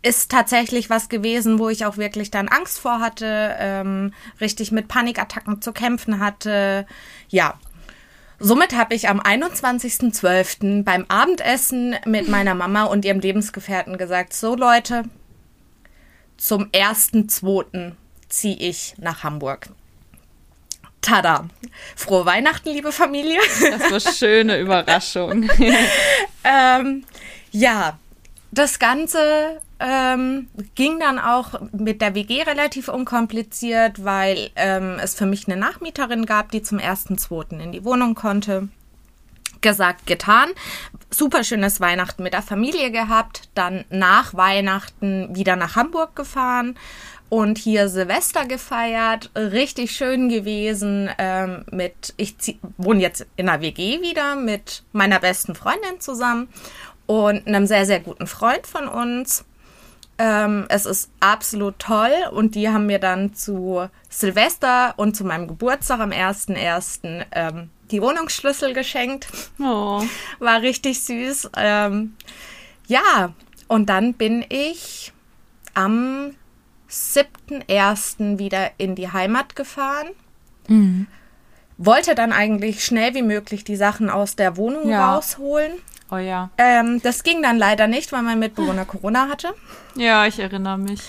[0.01, 4.87] ist tatsächlich was gewesen, wo ich auch wirklich dann Angst vor hatte, ähm, richtig mit
[4.87, 6.85] Panikattacken zu kämpfen hatte.
[7.27, 7.59] Ja.
[8.41, 10.83] Somit habe ich am 21.12.
[10.83, 15.03] beim Abendessen mit meiner Mama und ihrem Lebensgefährten gesagt, so Leute,
[16.37, 17.91] zum 1.2.
[18.29, 19.67] ziehe ich nach Hamburg.
[21.01, 21.49] Tada!
[21.97, 23.39] Frohe Weihnachten, liebe Familie.
[23.61, 25.49] Das war eine schöne Überraschung.
[26.45, 27.03] ähm,
[27.51, 27.99] ja,
[28.51, 35.25] das Ganze ähm, ging dann auch mit der WG relativ unkompliziert, weil ähm, es für
[35.25, 38.69] mich eine Nachmieterin gab, die zum ersten, zweiten in die Wohnung konnte.
[39.61, 40.49] Gesagt, getan.
[41.09, 43.49] Super schönes Weihnachten mit der Familie gehabt.
[43.55, 46.77] Dann nach Weihnachten wieder nach Hamburg gefahren
[47.29, 49.31] und hier Silvester gefeiert.
[49.35, 51.09] Richtig schön gewesen.
[51.17, 52.35] Ähm, mit, ich
[52.77, 56.49] wohne jetzt in einer WG wieder mit meiner besten Freundin zusammen
[57.05, 59.45] und einem sehr, sehr guten Freund von uns.
[60.21, 65.47] Ähm, es ist absolut toll und die haben mir dann zu Silvester und zu meinem
[65.47, 67.25] Geburtstag am 1.1.
[67.31, 69.29] Ähm, die Wohnungsschlüssel geschenkt.
[69.59, 70.03] Oh.
[70.39, 71.51] War richtig süß.
[71.55, 72.15] Ähm,
[72.87, 73.33] ja,
[73.69, 75.13] und dann bin ich
[75.73, 76.31] am
[76.89, 78.39] 7.1.
[78.39, 80.09] wieder in die Heimat gefahren.
[80.67, 81.07] Mhm.
[81.77, 85.13] Wollte dann eigentlich schnell wie möglich die Sachen aus der Wohnung ja.
[85.13, 85.71] rausholen.
[86.11, 86.49] Oh ja.
[86.57, 89.53] Ähm, das ging dann leider nicht, weil mein Mitbewohner Corona hatte.
[89.95, 91.01] Ja, ich erinnere mich.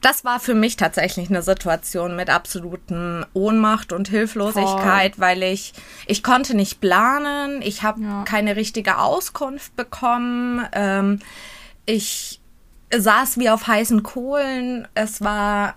[0.00, 5.24] Das war für mich tatsächlich eine Situation mit absoluten Ohnmacht und Hilflosigkeit, Voll.
[5.24, 5.74] weil ich
[6.06, 8.24] ich konnte nicht planen, ich habe ja.
[8.24, 10.66] keine richtige Auskunft bekommen.
[10.72, 11.20] Ähm,
[11.84, 12.40] ich
[12.96, 14.88] saß wie auf heißen Kohlen.
[14.94, 15.74] Es war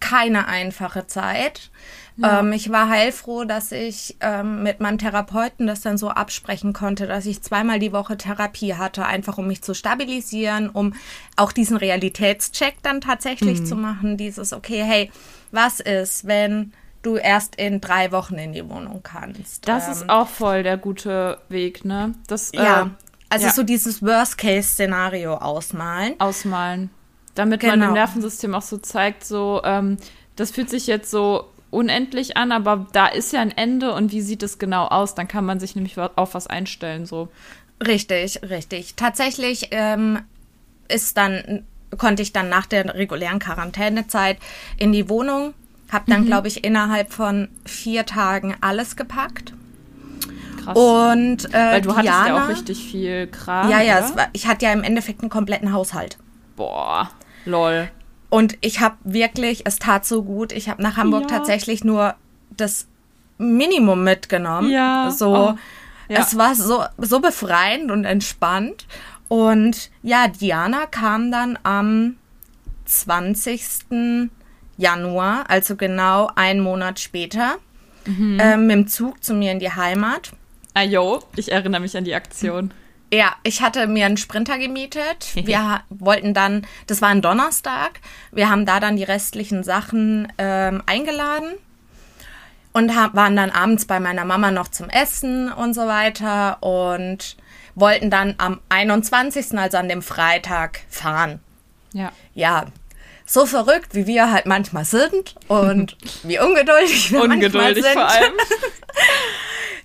[0.00, 1.70] keine einfache Zeit.
[2.16, 2.40] Ja.
[2.40, 7.06] Ähm, ich war heilfroh, dass ich ähm, mit meinem Therapeuten das dann so absprechen konnte,
[7.06, 10.94] dass ich zweimal die Woche Therapie hatte, einfach um mich zu stabilisieren, um
[11.36, 13.66] auch diesen Realitätscheck dann tatsächlich mhm.
[13.66, 14.16] zu machen.
[14.16, 15.10] Dieses, okay, hey,
[15.50, 16.72] was ist, wenn
[17.02, 19.68] du erst in drei Wochen in die Wohnung kannst?
[19.68, 22.14] Das ähm, ist auch voll der gute Weg, ne?
[22.26, 22.82] Das, ja.
[22.82, 22.86] Äh,
[23.30, 23.52] also ja.
[23.52, 26.20] so dieses Worst-Case-Szenario ausmalen.
[26.20, 26.90] Ausmalen.
[27.34, 27.76] Damit genau.
[27.76, 29.96] man dem Nervensystem auch so zeigt, so, ähm,
[30.36, 34.20] das fühlt sich jetzt so unendlich an, aber da ist ja ein Ende und wie
[34.20, 35.14] sieht es genau aus?
[35.14, 37.28] Dann kann man sich nämlich auf was einstellen, so.
[37.84, 38.94] Richtig, richtig.
[38.94, 40.20] Tatsächlich ähm,
[40.88, 41.64] ist dann,
[41.98, 44.38] konnte ich dann nach der regulären Quarantänezeit
[44.76, 45.54] in die Wohnung,
[45.90, 46.26] habe dann, mhm.
[46.26, 49.52] glaube ich, innerhalb von vier Tagen alles gepackt.
[50.62, 50.78] Krass.
[50.78, 53.68] Und äh, Weil du Diana, hattest ja auch richtig viel Kram.
[53.68, 56.18] Ja, ja, war, ich hatte ja im Endeffekt einen kompletten Haushalt.
[56.54, 57.10] Boah,
[57.46, 57.90] lol.
[58.32, 60.52] Und ich habe wirklich, es tat so gut.
[60.52, 61.36] Ich habe nach Hamburg ja.
[61.36, 62.14] tatsächlich nur
[62.56, 62.86] das
[63.36, 64.70] Minimum mitgenommen.
[64.70, 65.10] Ja.
[65.10, 65.54] So, oh.
[66.08, 66.20] ja.
[66.20, 68.86] es war so, so befreiend und entspannt.
[69.28, 72.16] Und ja, Diana kam dann am
[72.86, 74.30] 20.
[74.78, 77.56] Januar, also genau einen Monat später,
[78.06, 78.40] mhm.
[78.40, 80.32] äh, mit dem Zug zu mir in die Heimat.
[80.72, 82.72] Ah, jo, ich erinnere mich an die Aktion.
[83.12, 85.28] Ja, ich hatte mir einen Sprinter gemietet.
[85.34, 88.00] Wir wollten dann, das war ein Donnerstag,
[88.32, 91.52] wir haben da dann die restlichen Sachen ähm, eingeladen
[92.72, 97.36] und waren dann abends bei meiner Mama noch zum Essen und so weiter und
[97.74, 101.40] wollten dann am 21., also an dem Freitag, fahren.
[101.92, 102.12] Ja.
[102.34, 102.66] Ja,
[103.26, 107.92] so verrückt, wie wir halt manchmal sind und wie ungeduldig wir ungeduldig manchmal sind.
[107.92, 108.32] vor allem.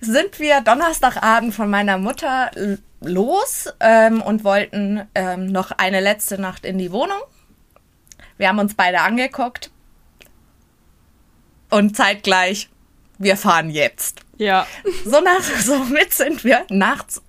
[0.00, 2.50] sind wir Donnerstagabend von meiner Mutter
[3.00, 7.20] los ähm, und wollten ähm, noch eine letzte Nacht in die Wohnung.
[8.36, 9.70] Wir haben uns beide angeguckt
[11.70, 12.68] und zeitgleich,
[13.18, 14.20] wir fahren jetzt.
[14.36, 14.66] Ja.
[15.04, 17.22] So nach, somit sind wir nachts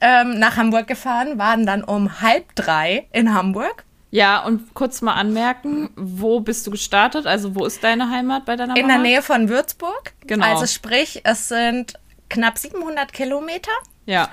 [0.00, 3.84] ähm, nach Hamburg gefahren, waren dann um halb drei in Hamburg.
[4.12, 7.26] Ja, und kurz mal anmerken, wo bist du gestartet?
[7.26, 8.80] Also wo ist deine Heimat bei deiner Mama?
[8.80, 10.14] In der Nähe von Würzburg.
[10.26, 10.46] Genau.
[10.46, 11.94] Also sprich, es sind
[12.28, 13.70] knapp 700 Kilometer.
[14.10, 14.28] Ja.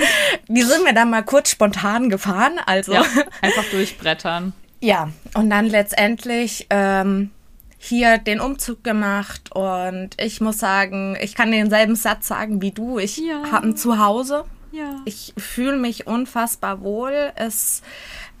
[0.48, 2.92] Die sind wir dann mal kurz spontan gefahren, also.
[2.92, 3.04] Ja,
[3.40, 4.52] einfach durchbrettern.
[4.80, 7.30] Ja, und dann letztendlich ähm,
[7.78, 12.98] hier den Umzug gemacht und ich muss sagen, ich kann denselben Satz sagen wie du.
[12.98, 13.50] Ich ja.
[13.50, 14.44] habe ein Zuhause.
[14.72, 15.00] Ja.
[15.06, 17.32] Ich fühle mich unfassbar wohl.
[17.36, 17.80] Es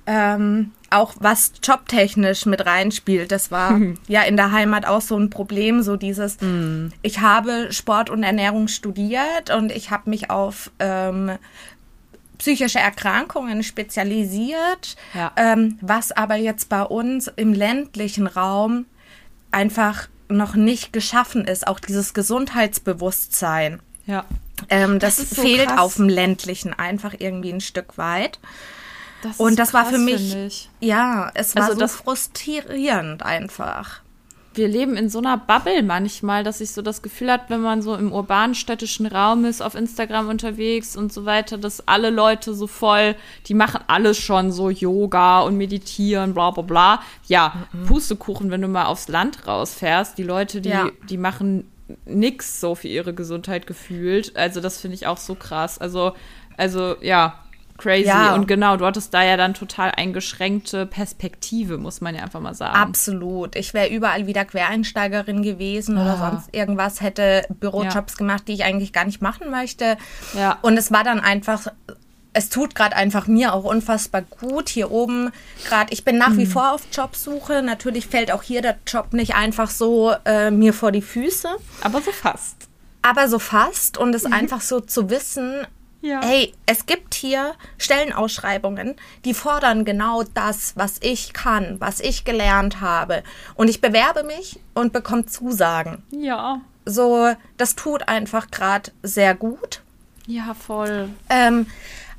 [0.06, 3.32] ähm, auch was jobtechnisch mit reinspielt.
[3.32, 6.88] Das war ja in der Heimat auch so ein Problem, so dieses, mm.
[7.02, 11.32] ich habe Sport und Ernährung studiert und ich habe mich auf ähm,
[12.38, 15.32] psychische Erkrankungen spezialisiert, ja.
[15.36, 18.86] ähm, was aber jetzt bei uns im ländlichen Raum
[19.50, 23.80] einfach noch nicht geschaffen ist, auch dieses Gesundheitsbewusstsein.
[24.06, 24.24] Ja.
[24.68, 25.78] Ähm, das, das so fehlt krass.
[25.78, 28.38] auf dem ländlichen einfach irgendwie ein Stück weit.
[29.24, 34.02] Das und das war für mich, ja, es war also so frustrierend einfach
[34.56, 37.82] wir leben in so einer Bubble manchmal, dass ich so das Gefühl habe, wenn man
[37.82, 42.54] so im urbanen städtischen Raum ist, auf Instagram unterwegs und so weiter, dass alle Leute
[42.54, 47.02] so voll, die machen alles schon so Yoga und meditieren, bla bla bla.
[47.26, 47.86] Ja, mhm.
[47.86, 50.88] Pustekuchen, wenn du mal aufs Land rausfährst, die Leute, die, ja.
[51.08, 51.70] die machen
[52.06, 54.36] nix so für ihre Gesundheit gefühlt.
[54.36, 55.78] Also das finde ich auch so krass.
[55.78, 56.14] Also,
[56.56, 57.43] also ja,
[57.78, 58.06] crazy.
[58.06, 58.34] Ja.
[58.34, 62.54] Und genau, du hattest da ja dann total eingeschränkte Perspektive, muss man ja einfach mal
[62.54, 62.76] sagen.
[62.76, 63.56] Absolut.
[63.56, 66.02] Ich wäre überall wieder Quereinsteigerin gewesen ah.
[66.02, 68.18] oder sonst irgendwas, hätte Bürojobs ja.
[68.18, 69.96] gemacht, die ich eigentlich gar nicht machen möchte.
[70.34, 70.58] Ja.
[70.62, 71.66] Und es war dann einfach
[72.34, 75.30] es tut gerade einfach mir auch unfassbar gut hier oben.
[75.68, 76.38] Gerade ich bin nach mhm.
[76.38, 77.62] wie vor auf Jobsuche.
[77.62, 81.48] Natürlich fällt auch hier der Job nicht einfach so äh, mir vor die Füße.
[81.80, 82.56] Aber so fast.
[83.02, 84.32] Aber so fast und es mhm.
[84.32, 85.64] einfach so zu wissen,
[86.04, 86.20] ja.
[86.22, 92.80] Hey, es gibt hier Stellenausschreibungen, die fordern genau das, was ich kann, was ich gelernt
[92.80, 93.22] habe.
[93.54, 96.02] Und ich bewerbe mich und bekomme Zusagen.
[96.10, 96.60] Ja.
[96.84, 99.80] So, das tut einfach gerade sehr gut.
[100.26, 101.08] Ja, voll.
[101.30, 101.66] Ähm,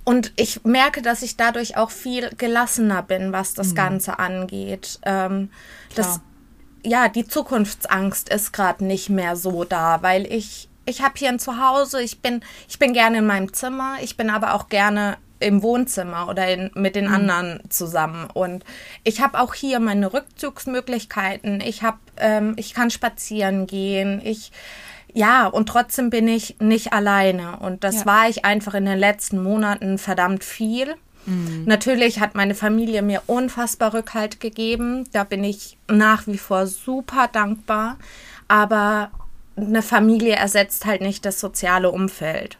[0.03, 3.75] und ich merke, dass ich dadurch auch viel gelassener bin, was das mhm.
[3.75, 4.99] Ganze angeht.
[5.03, 5.49] Ähm,
[5.93, 6.19] das,
[6.83, 11.39] ja, die Zukunftsangst ist gerade nicht mehr so da, weil ich ich habe hier ein
[11.39, 15.61] Zuhause, ich bin, ich bin gerne in meinem Zimmer, ich bin aber auch gerne im
[15.61, 17.13] Wohnzimmer oder in, mit den mhm.
[17.13, 18.27] anderen zusammen.
[18.33, 18.63] Und
[19.03, 21.61] ich habe auch hier meine Rückzugsmöglichkeiten.
[21.61, 24.21] Ich habe, ähm, ich kann spazieren gehen.
[24.23, 24.51] Ich
[25.13, 27.57] ja, und trotzdem bin ich nicht alleine.
[27.59, 28.05] Und das ja.
[28.05, 30.95] war ich einfach in den letzten Monaten verdammt viel.
[31.25, 31.63] Mhm.
[31.65, 35.07] Natürlich hat meine Familie mir unfassbar Rückhalt gegeben.
[35.13, 37.97] Da bin ich nach wie vor super dankbar.
[38.49, 39.09] Aber
[39.57, 42.57] eine Familie ersetzt halt nicht das soziale Umfeld.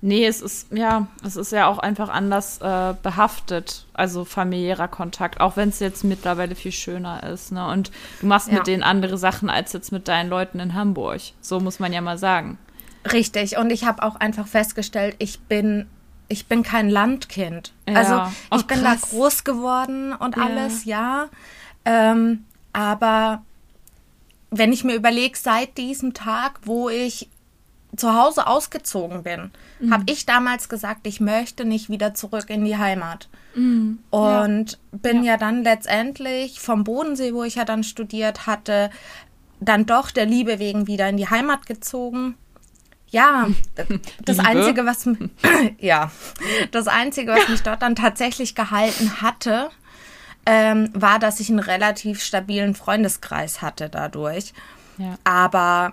[0.00, 5.40] Nee, es ist ja, es ist ja auch einfach anders äh, behaftet, also familiärer Kontakt,
[5.40, 7.52] auch wenn es jetzt mittlerweile viel schöner ist.
[7.52, 7.66] Ne?
[7.66, 8.54] Und du machst ja.
[8.54, 11.22] mit denen andere Sachen als jetzt mit deinen Leuten in Hamburg.
[11.40, 12.58] So muss man ja mal sagen.
[13.10, 13.56] Richtig.
[13.56, 15.86] Und ich habe auch einfach festgestellt, ich bin
[16.28, 17.72] ich bin kein Landkind.
[17.88, 17.94] Ja.
[17.94, 20.42] Also ich oh, bin da groß geworden und ja.
[20.42, 21.28] alles, ja.
[21.86, 23.42] Ähm, aber
[24.58, 27.28] wenn ich mir überlege, seit diesem Tag, wo ich
[27.96, 29.92] zu Hause ausgezogen bin, mhm.
[29.92, 33.28] habe ich damals gesagt, ich möchte nicht wieder zurück in die Heimat.
[33.54, 33.98] Mhm.
[34.10, 34.78] Und ja.
[34.92, 35.32] bin ja.
[35.32, 38.90] ja dann letztendlich vom Bodensee, wo ich ja dann studiert hatte,
[39.60, 42.36] dann doch der Liebe wegen wieder in die Heimat gezogen.
[43.08, 43.48] Ja,
[44.24, 44.48] das Liebe?
[44.48, 45.08] einzige, was
[45.78, 46.10] ja,
[46.72, 49.70] das einzige, was mich dort dann tatsächlich gehalten hatte,
[50.46, 54.52] ähm, war, dass ich einen relativ stabilen Freundeskreis hatte dadurch.
[54.98, 55.18] Ja.
[55.24, 55.92] Aber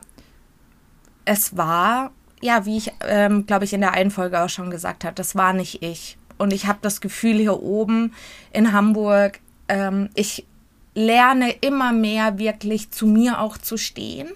[1.25, 2.11] es war,
[2.41, 5.35] ja, wie ich, ähm, glaube ich, in der einen Folge auch schon gesagt habe, das
[5.35, 6.17] war nicht ich.
[6.37, 8.13] Und ich habe das Gefühl hier oben
[8.51, 10.45] in Hamburg, ähm, ich
[10.93, 14.29] lerne immer mehr wirklich zu mir auch zu stehen.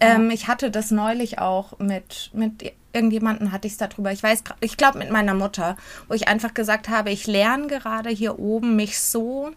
[0.00, 0.34] Ähm, ja.
[0.34, 4.76] Ich hatte das neulich auch mit, mit irgendjemanden hatte ich es darüber, ich weiß, ich
[4.76, 5.76] glaube mit meiner Mutter,
[6.08, 9.50] wo ich einfach gesagt habe, ich lerne gerade hier oben mich so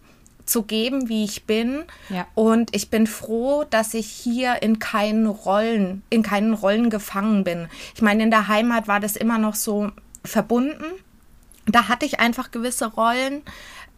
[0.48, 1.84] zu geben, wie ich bin.
[2.08, 2.26] Ja.
[2.34, 7.68] Und ich bin froh, dass ich hier in keinen Rollen, in keinen Rollen gefangen bin.
[7.94, 9.90] Ich meine, in der Heimat war das immer noch so
[10.24, 10.84] verbunden.
[11.66, 13.42] Da hatte ich einfach gewisse Rollen.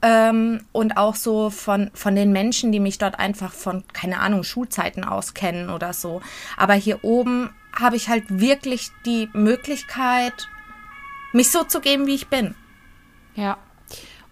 [0.02, 4.44] Ähm, und auch so von, von den Menschen, die mich dort einfach von, keine Ahnung,
[4.44, 6.22] Schulzeiten aus kennen oder so.
[6.56, 10.48] Aber hier oben habe ich halt wirklich die Möglichkeit,
[11.32, 12.54] mich so zu geben, wie ich bin.
[13.34, 13.58] Ja.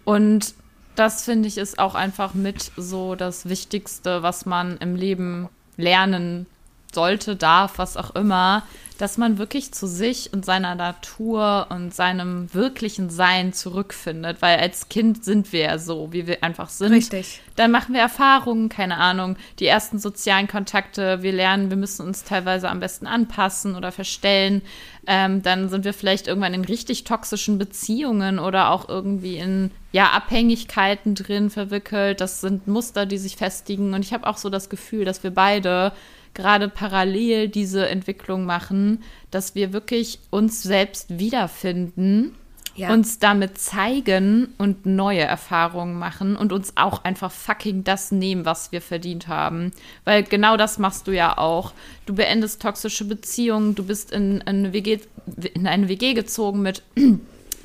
[0.03, 0.53] Und
[0.95, 6.45] das finde ich ist auch einfach mit so das Wichtigste, was man im Leben lernen
[6.93, 8.63] sollte, darf, was auch immer,
[8.99, 14.89] dass man wirklich zu sich und seiner Natur und seinem wirklichen Sein zurückfindet, weil als
[14.89, 16.91] Kind sind wir ja so, wie wir einfach sind.
[16.91, 17.39] Richtig.
[17.55, 22.25] Dann machen wir Erfahrungen, keine Ahnung, die ersten sozialen Kontakte, wir lernen, wir müssen uns
[22.25, 24.61] teilweise am besten anpassen oder verstellen.
[25.07, 30.09] Ähm, dann sind wir vielleicht irgendwann in richtig toxischen Beziehungen oder auch irgendwie in ja,
[30.11, 32.19] Abhängigkeiten drin verwickelt.
[32.19, 33.93] Das sind Muster, die sich festigen.
[33.93, 35.93] Und ich habe auch so das Gefühl, dass wir beide
[36.33, 42.35] gerade parallel diese Entwicklung machen, dass wir wirklich uns selbst wiederfinden,
[42.75, 42.93] ja.
[42.93, 48.71] uns damit zeigen und neue Erfahrungen machen und uns auch einfach fucking das nehmen, was
[48.71, 49.71] wir verdient haben.
[50.05, 51.73] Weil genau das machst du ja auch.
[52.05, 54.99] Du beendest toxische Beziehungen, du bist in, in eine, WG,
[55.53, 56.83] in eine WG gezogen mit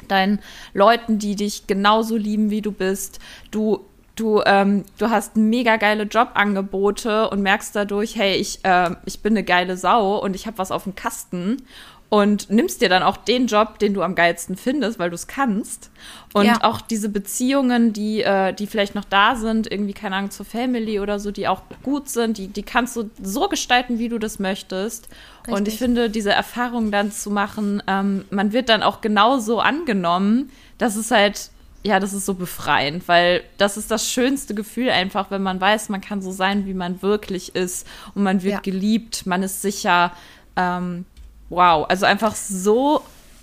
[0.09, 0.41] deinen
[0.73, 3.21] Leuten, die dich genauso lieben, wie du bist.
[3.51, 3.85] Du
[4.17, 9.33] du, ähm, du hast mega geile Jobangebote und merkst dadurch, hey, ich, äh, ich bin
[9.35, 11.63] eine geile Sau und ich habe was auf dem Kasten.
[12.11, 15.27] und nimmst dir dann auch den Job, den du am geilsten findest, weil du es
[15.27, 15.91] kannst.
[16.33, 16.59] Und ja.
[16.63, 21.01] auch diese Beziehungen, die, äh, die vielleicht noch da sind, irgendwie, keine Ahnung, zur Family
[21.01, 24.39] oder so, die auch gut sind, die, die kannst du so gestalten, wie du das
[24.39, 25.09] möchtest.
[25.41, 25.55] Richtig.
[25.55, 30.51] Und ich finde, diese Erfahrung dann zu machen, ähm, man wird dann auch genauso angenommen,
[30.79, 31.51] dass es halt
[31.85, 35.91] ja, das ist so befreiend, weil das ist das schönste Gefühl einfach, wenn man weiß,
[35.91, 38.61] man kann so sein, wie man wirklich ist und man wird ja.
[38.61, 40.13] geliebt, man ist sicher.
[40.57, 41.05] Ähm,
[41.51, 43.03] wow, also einfach so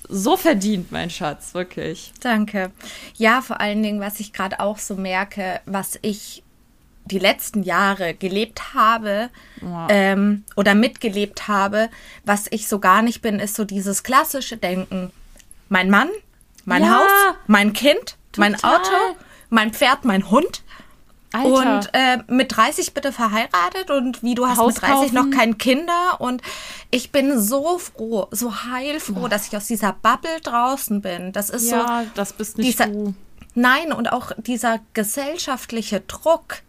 [0.10, 2.12] so verdient, mein Schatz, wirklich.
[2.20, 2.72] Danke.
[3.16, 6.44] Ja, vor allen Dingen, was ich gerade auch so merke, was ich
[7.06, 9.30] die letzten Jahre gelebt habe
[9.62, 9.88] wow.
[9.90, 11.90] ähm, oder mitgelebt habe,
[12.26, 15.12] was ich so gar nicht bin, ist so dieses klassische Denken.
[15.70, 16.10] Mein Mann,
[16.66, 16.98] mein ja.
[16.98, 18.52] Haus, mein Kind, Total.
[18.52, 19.18] mein Auto,
[19.50, 20.64] mein Pferd, mein Hund.
[21.34, 21.48] Alter.
[21.48, 25.16] Und äh, mit 30 bitte verheiratet und wie du hast Haus mit 30 kaufen.
[25.16, 26.20] noch kein Kinder.
[26.20, 26.42] Und
[26.90, 29.28] ich bin so froh, so heilfroh, oh.
[29.30, 31.32] dass ich aus dieser Bubble draußen bin.
[31.32, 32.10] Das ist ja, so.
[32.16, 33.14] Das bist nicht dieser, du.
[33.56, 36.60] Nein, und auch dieser gesellschaftliche Druck.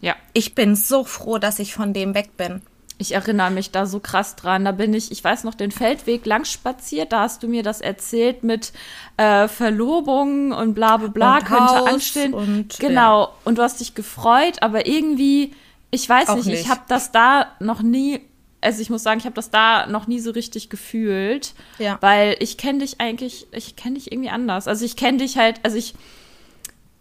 [0.00, 0.16] Ja.
[0.32, 2.62] Ich bin so froh, dass ich von dem weg bin.
[3.00, 4.66] Ich erinnere mich da so krass dran.
[4.66, 7.12] Da bin ich, ich weiß noch, den Feldweg lang spaziert.
[7.12, 8.74] Da hast du mir das erzählt mit
[9.16, 12.34] äh, Verlobung und bla bla bla und könnte Haus anstehen.
[12.34, 13.22] Und, genau.
[13.22, 13.32] Ja.
[13.44, 15.54] Und du hast dich gefreut, aber irgendwie,
[15.90, 18.20] ich weiß nicht, nicht, ich habe das da noch nie.
[18.60, 21.96] Also ich muss sagen, ich habe das da noch nie so richtig gefühlt, ja.
[22.02, 24.68] weil ich kenne dich eigentlich, ich kenne dich irgendwie anders.
[24.68, 25.94] Also ich kenne dich halt, also ich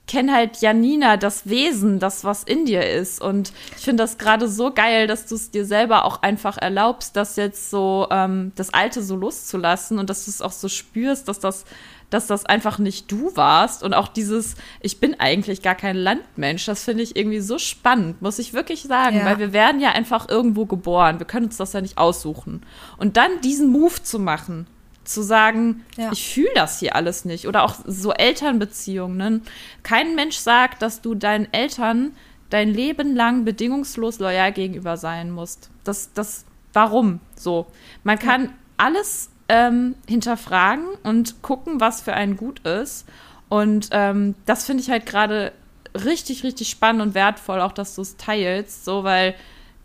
[0.09, 3.21] kenne halt Janina, das Wesen, das, was in dir ist.
[3.21, 7.15] Und ich finde das gerade so geil, dass du es dir selber auch einfach erlaubst,
[7.15, 11.27] das jetzt so, ähm, das Alte so loszulassen und dass du es auch so spürst,
[11.27, 11.63] dass das,
[12.09, 13.83] dass das einfach nicht du warst.
[13.83, 18.19] Und auch dieses, ich bin eigentlich gar kein Landmensch, das finde ich irgendwie so spannend,
[18.19, 19.25] muss ich wirklich sagen, ja.
[19.25, 21.19] weil wir werden ja einfach irgendwo geboren.
[21.19, 22.65] Wir können uns das ja nicht aussuchen.
[22.97, 24.65] Und dann diesen Move zu machen,
[25.09, 26.11] zu sagen, ja.
[26.11, 27.47] ich fühle das hier alles nicht.
[27.47, 29.43] Oder auch so Elternbeziehungen.
[29.83, 32.13] Kein Mensch sagt, dass du deinen Eltern
[32.49, 35.69] dein Leben lang bedingungslos loyal gegenüber sein musst.
[35.83, 37.67] Das, das, warum so?
[38.03, 38.49] Man kann ja.
[38.77, 43.07] alles ähm, hinterfragen und gucken, was für einen gut ist.
[43.49, 45.51] Und ähm, das finde ich halt gerade
[45.93, 49.35] richtig, richtig spannend und wertvoll, auch dass du es teilst, so, weil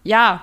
[0.02, 0.42] ja,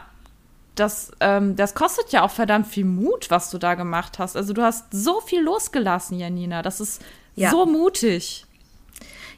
[0.76, 4.36] das, ähm, das kostet ja auch verdammt viel Mut, was du da gemacht hast.
[4.38, 6.62] Also du hast so viel losgelassen, Janina.
[6.62, 7.02] Das ist
[7.36, 7.52] ja.
[7.52, 8.46] so mutig.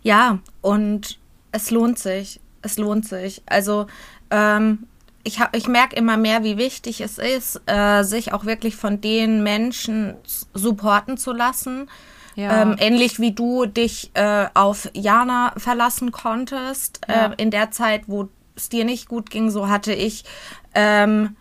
[0.03, 1.19] Ja, und
[1.51, 2.39] es lohnt sich.
[2.61, 3.41] Es lohnt sich.
[3.45, 3.87] Also
[4.29, 4.87] ähm,
[5.23, 9.41] ich, ich merke immer mehr, wie wichtig es ist, äh, sich auch wirklich von den
[9.43, 10.15] Menschen
[10.53, 11.89] supporten zu lassen.
[12.35, 12.63] Ja.
[12.63, 17.27] Ähm, ähnlich wie du dich äh, auf Jana verlassen konntest, ja.
[17.27, 20.23] äh, in der Zeit, wo es dir nicht gut ging, so hatte ich
[20.73, 21.35] ähm,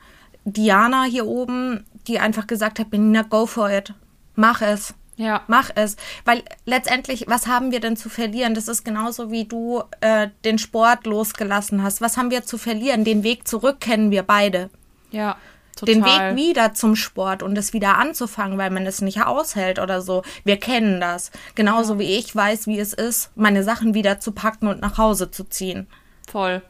[0.45, 3.95] Diana hier oben, die einfach gesagt hat, Benina, go for it.
[4.35, 4.95] Mach es.
[5.17, 5.43] Ja.
[5.47, 5.97] Mach es.
[6.25, 8.55] Weil letztendlich, was haben wir denn zu verlieren?
[8.55, 12.01] Das ist genauso wie du äh, den Sport losgelassen hast.
[12.01, 13.05] Was haben wir zu verlieren?
[13.05, 14.71] Den Weg zurück kennen wir beide.
[15.11, 15.37] Ja.
[15.77, 15.95] Total.
[15.95, 20.03] Den Weg wieder zum Sport und es wieder anzufangen, weil man es nicht aushält oder
[20.03, 20.23] so.
[20.45, 21.31] Wir kennen das.
[21.55, 21.99] Genauso ja.
[22.01, 25.45] wie ich weiß, wie es ist, meine Sachen wieder zu packen und nach Hause zu
[25.45, 25.87] ziehen.
[26.31, 26.63] Voll.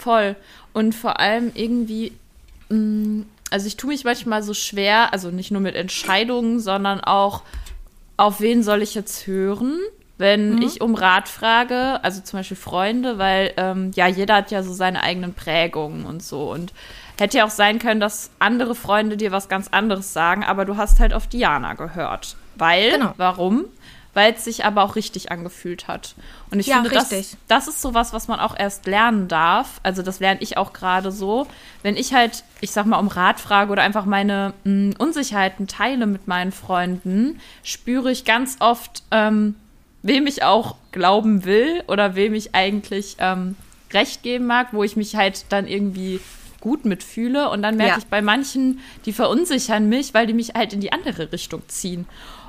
[0.00, 0.36] Voll.
[0.72, 2.12] Und vor allem irgendwie,
[2.68, 7.00] mh, mm, also ich tue mich manchmal so schwer, also nicht nur mit Entscheidungen, sondern
[7.00, 7.42] auch,
[8.16, 9.78] auf wen soll ich jetzt hören?
[10.18, 10.62] Wenn mhm.
[10.62, 14.72] ich um Rat frage, also zum Beispiel Freunde, weil ähm, ja, jeder hat ja so
[14.72, 16.50] seine eigenen Prägungen und so.
[16.50, 16.72] Und
[17.18, 20.76] hätte ja auch sein können, dass andere Freunde dir was ganz anderes sagen, aber du
[20.76, 22.36] hast halt auf Diana gehört.
[22.56, 23.14] Weil, genau.
[23.16, 23.64] warum?
[24.14, 26.14] Weil es sich aber auch richtig angefühlt hat.
[26.50, 29.80] Und ich ja, finde, das, das ist sowas, was man auch erst lernen darf.
[29.82, 31.46] Also das lerne ich auch gerade so.
[31.82, 35.68] Wenn ich halt, ich sag mal, um Rat frage oder einfach meine mh, hm, Unsicherheiten
[35.68, 39.54] teile mit meinen Freunden, spüre ich ganz oft, ähm,
[40.02, 43.54] wem ich auch glauben will oder wem ich eigentlich ähm,
[43.92, 46.20] recht geben mag, wo ich mich halt dann irgendwie
[46.60, 47.48] gut mitfühle.
[47.50, 47.98] Und dann merke ja.
[47.98, 52.06] ich bei manchen, die verunsichern mich, weil die mich halt in die andere Richtung ziehen.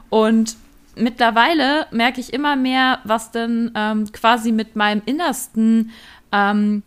[0.09, 0.57] Und
[0.95, 5.91] mittlerweile merke ich immer mehr, was denn ähm, quasi mit meinem Innersten
[6.31, 6.83] ähm,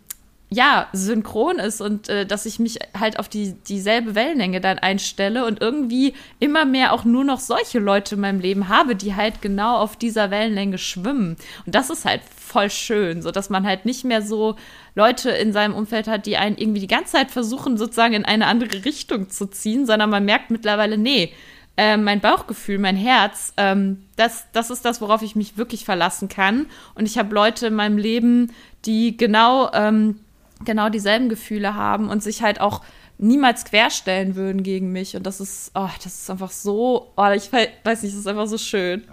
[0.49, 5.45] ja, synchron ist und äh, dass ich mich halt auf die, dieselbe Wellenlänge dann einstelle
[5.45, 9.41] und irgendwie immer mehr auch nur noch solche Leute in meinem Leben habe, die halt
[9.41, 11.35] genau auf dieser Wellenlänge schwimmen.
[11.65, 14.55] Und das ist halt voll schön, so dass man halt nicht mehr so
[14.93, 18.45] Leute in seinem Umfeld hat, die einen irgendwie die ganze Zeit versuchen, sozusagen in eine
[18.45, 21.33] andere Richtung zu ziehen, sondern man merkt mittlerweile, nee,
[21.77, 26.29] äh, mein Bauchgefühl, mein Herz, ähm, das, das ist das, worauf ich mich wirklich verlassen
[26.29, 26.67] kann.
[26.93, 28.51] Und ich habe Leute in meinem Leben,
[28.85, 30.19] die genau, ähm,
[30.63, 32.81] genau dieselben Gefühle haben und sich halt auch
[33.17, 35.15] niemals querstellen würden gegen mich.
[35.15, 38.47] Und das ist, oh, das ist einfach so, oh, ich weiß nicht, das ist einfach
[38.47, 39.03] so schön.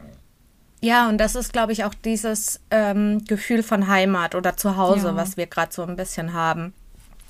[0.80, 5.16] Ja, und das ist, glaube ich, auch dieses ähm, Gefühl von Heimat oder Zuhause, ja.
[5.16, 6.74] was wir gerade so ein bisschen haben.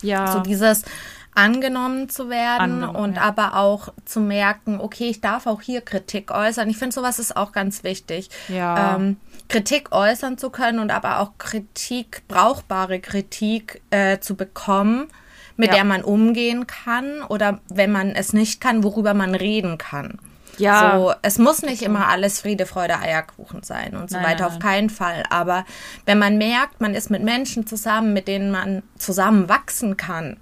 [0.01, 0.33] Ja.
[0.33, 0.85] So dieses
[1.35, 3.23] angenommen zu werden angenommen, und ja.
[3.23, 6.69] aber auch zu merken, okay, ich darf auch hier Kritik äußern.
[6.69, 8.29] Ich finde, sowas ist auch ganz wichtig.
[8.49, 8.97] Ja.
[8.97, 9.17] Ähm,
[9.49, 15.09] Kritik äußern zu können und aber auch Kritik, brauchbare Kritik äh, zu bekommen,
[15.57, 15.77] mit ja.
[15.77, 20.19] der man umgehen kann oder wenn man es nicht kann, worüber man reden kann.
[20.59, 20.99] Ja.
[20.99, 24.53] So, es muss nicht immer alles Friede, Freude, Eierkuchen sein und so nein, weiter, nein,
[24.53, 25.23] auf keinen Fall.
[25.31, 25.65] Aber
[26.05, 30.37] wenn man merkt, man ist mit Menschen zusammen, mit denen man zusammen wachsen kann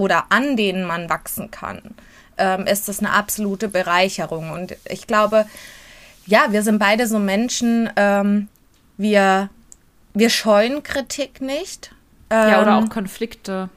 [0.00, 1.82] oder an denen man wachsen kann,
[2.38, 4.50] ähm, ist das eine absolute Bereicherung.
[4.50, 5.44] Und ich glaube,
[6.26, 8.48] ja, wir sind beide so Menschen, ähm,
[8.96, 9.50] wir,
[10.14, 11.94] wir scheuen Kritik nicht.
[12.30, 13.68] Ähm, ja, oder ähm, auch Konflikte.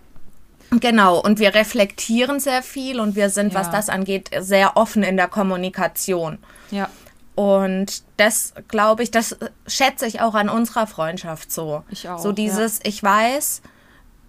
[0.80, 3.60] Genau, und wir reflektieren sehr viel und wir sind, ja.
[3.60, 6.40] was das angeht, sehr offen in der Kommunikation.
[6.72, 6.90] Ja.
[7.36, 9.36] Und das glaube ich, das
[9.68, 11.84] schätze ich auch an unserer Freundschaft so.
[11.90, 12.20] Ich auch.
[12.20, 12.86] So dieses, ja.
[12.86, 13.62] ich weiß,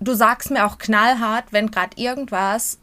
[0.05, 2.79] du sagst mir auch knallhart, wenn gerade irgendwas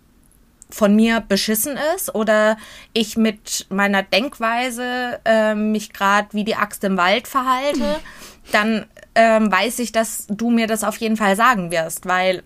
[0.69, 2.57] von mir beschissen ist oder
[2.93, 7.99] ich mit meiner Denkweise äh, mich gerade wie die Axt im Wald verhalte,
[8.51, 12.43] dann ähm, weiß ich, dass du mir das auf jeden Fall sagen wirst, weil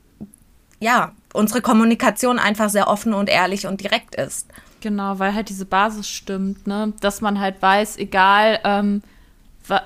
[0.79, 4.47] ja, unsere Kommunikation einfach sehr offen und ehrlich und direkt ist.
[4.81, 6.93] Genau, weil halt diese Basis stimmt, ne?
[7.01, 9.01] Dass man halt weiß, egal ähm,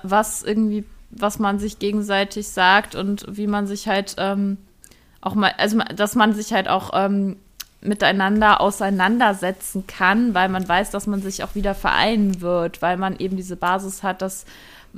[0.04, 4.58] was irgendwie, was man sich gegenseitig sagt und wie man sich halt ähm,
[5.22, 7.38] auch mal, also dass man sich halt auch ähm,
[7.82, 13.18] miteinander auseinandersetzen kann, weil man weiß, dass man sich auch wieder vereinen wird, weil man
[13.18, 14.46] eben diese Basis hat, dass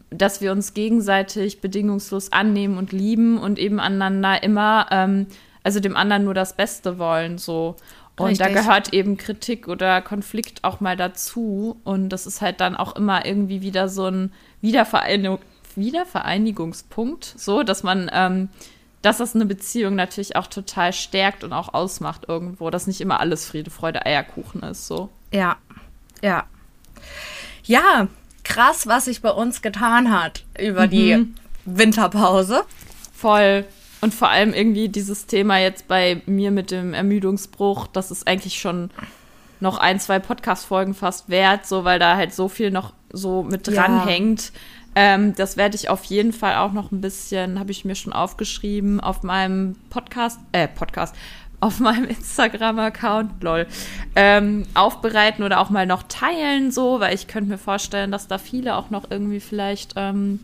[0.10, 5.28] dass wir uns gegenseitig bedingungslos annehmen und lieben und eben aneinander immer ähm,
[5.64, 7.76] also dem anderen nur das Beste wollen, so.
[8.18, 8.48] Und Richtig.
[8.48, 11.80] da gehört eben Kritik oder Konflikt auch mal dazu.
[11.84, 15.40] Und das ist halt dann auch immer irgendwie wieder so ein Wiedervereinigung,
[15.76, 18.50] Wiedervereinigungspunkt, so, dass man, ähm,
[19.02, 23.20] dass das eine Beziehung natürlich auch total stärkt und auch ausmacht irgendwo, dass nicht immer
[23.20, 25.10] alles Friede, Freude, Eierkuchen ist, so.
[25.32, 25.58] Ja,
[26.22, 26.46] ja.
[27.64, 28.08] Ja,
[28.44, 30.90] krass, was sich bei uns getan hat über mhm.
[30.90, 31.28] die
[31.66, 32.64] Winterpause.
[33.14, 33.66] Voll.
[34.02, 38.60] Und vor allem irgendwie dieses Thema jetzt bei mir mit dem Ermüdungsbruch, das ist eigentlich
[38.60, 38.90] schon
[39.60, 43.68] noch ein, zwei Podcast-Folgen fast wert, so weil da halt so viel noch so mit
[43.68, 44.46] dranhängt.
[44.46, 44.60] Ja.
[44.96, 48.14] Ähm, das werde ich auf jeden Fall auch noch ein bisschen, habe ich mir schon
[48.14, 51.16] aufgeschrieben, auf meinem Podcast, äh, Podcast,
[51.62, 53.68] auf meinem Instagram-Account, lol,
[54.16, 58.38] ähm, aufbereiten oder auch mal noch teilen, so, weil ich könnte mir vorstellen, dass da
[58.38, 60.40] viele auch noch irgendwie vielleicht ähm,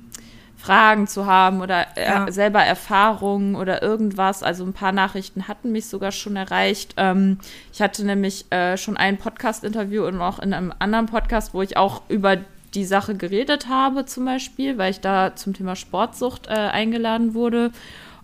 [0.57, 2.31] Fragen zu haben oder äh, ja.
[2.31, 4.43] selber Erfahrungen oder irgendwas.
[4.43, 6.95] Also ein paar Nachrichten hatten mich sogar schon erreicht.
[6.97, 7.39] Ähm,
[7.71, 11.77] ich hatte nämlich äh, schon ein Podcast-Interview und auch in einem anderen Podcast, wo ich
[11.77, 12.37] auch über
[12.73, 17.71] die Sache geredet habe, zum Beispiel, weil ich da zum Thema Sportsucht äh, eingeladen wurde.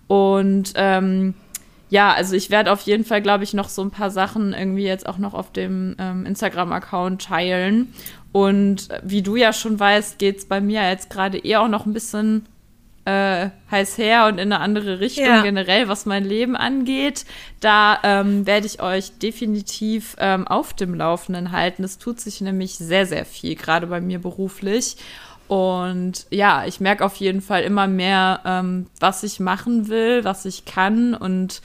[0.06, 1.34] Und ähm,
[1.90, 4.84] ja, also ich werde auf jeden Fall, glaube ich, noch so ein paar Sachen irgendwie
[4.84, 7.92] jetzt auch noch auf dem ähm, Instagram-Account teilen.
[8.32, 11.86] Und wie du ja schon weißt, geht es bei mir jetzt gerade eher auch noch
[11.86, 12.46] ein bisschen
[13.04, 15.42] äh, heiß her und in eine andere Richtung ja.
[15.42, 17.26] generell, was mein Leben angeht.
[17.60, 21.84] Da ähm, werde ich euch definitiv ähm, auf dem Laufenden halten.
[21.84, 24.96] Es tut sich nämlich sehr, sehr viel, gerade bei mir beruflich.
[25.48, 30.46] Und ja, ich merke auf jeden Fall immer mehr, ähm, was ich machen will, was
[30.46, 31.60] ich kann und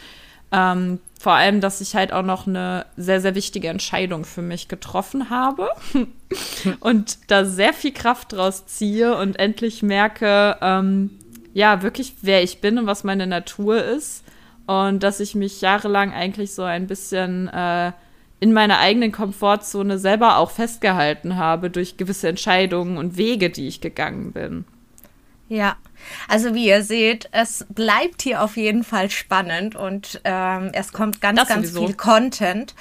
[0.51, 4.67] ähm, vor allem, dass ich halt auch noch eine sehr, sehr wichtige Entscheidung für mich
[4.67, 5.69] getroffen habe
[6.79, 11.18] und da sehr viel Kraft draus ziehe und endlich merke, ähm,
[11.53, 14.23] ja, wirklich, wer ich bin und was meine Natur ist.
[14.65, 17.91] Und dass ich mich jahrelang eigentlich so ein bisschen äh,
[18.39, 23.81] in meiner eigenen Komfortzone selber auch festgehalten habe durch gewisse Entscheidungen und Wege, die ich
[23.81, 24.65] gegangen bin.
[25.49, 25.77] Ja,
[26.27, 31.21] also wie ihr seht, es bleibt hier auf jeden Fall spannend und ähm, es kommt
[31.21, 31.87] ganz, das ganz sowieso.
[31.87, 32.75] viel Content.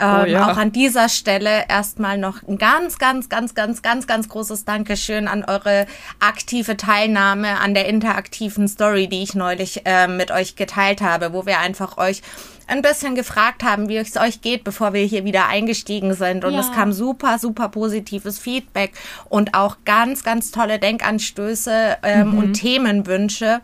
[0.00, 0.50] Oh ähm, oh, ja.
[0.50, 5.28] Auch an dieser Stelle erstmal noch ein ganz, ganz, ganz, ganz, ganz, ganz großes Dankeschön
[5.28, 5.86] an eure
[6.18, 11.46] aktive Teilnahme an der interaktiven Story, die ich neulich äh, mit euch geteilt habe, wo
[11.46, 12.22] wir einfach euch
[12.70, 16.44] ein bisschen gefragt haben, wie es euch geht, bevor wir hier wieder eingestiegen sind.
[16.44, 16.60] Und ja.
[16.60, 18.92] es kam super, super positives Feedback
[19.28, 22.38] und auch ganz, ganz tolle Denkanstöße ähm, mhm.
[22.38, 23.60] und Themenwünsche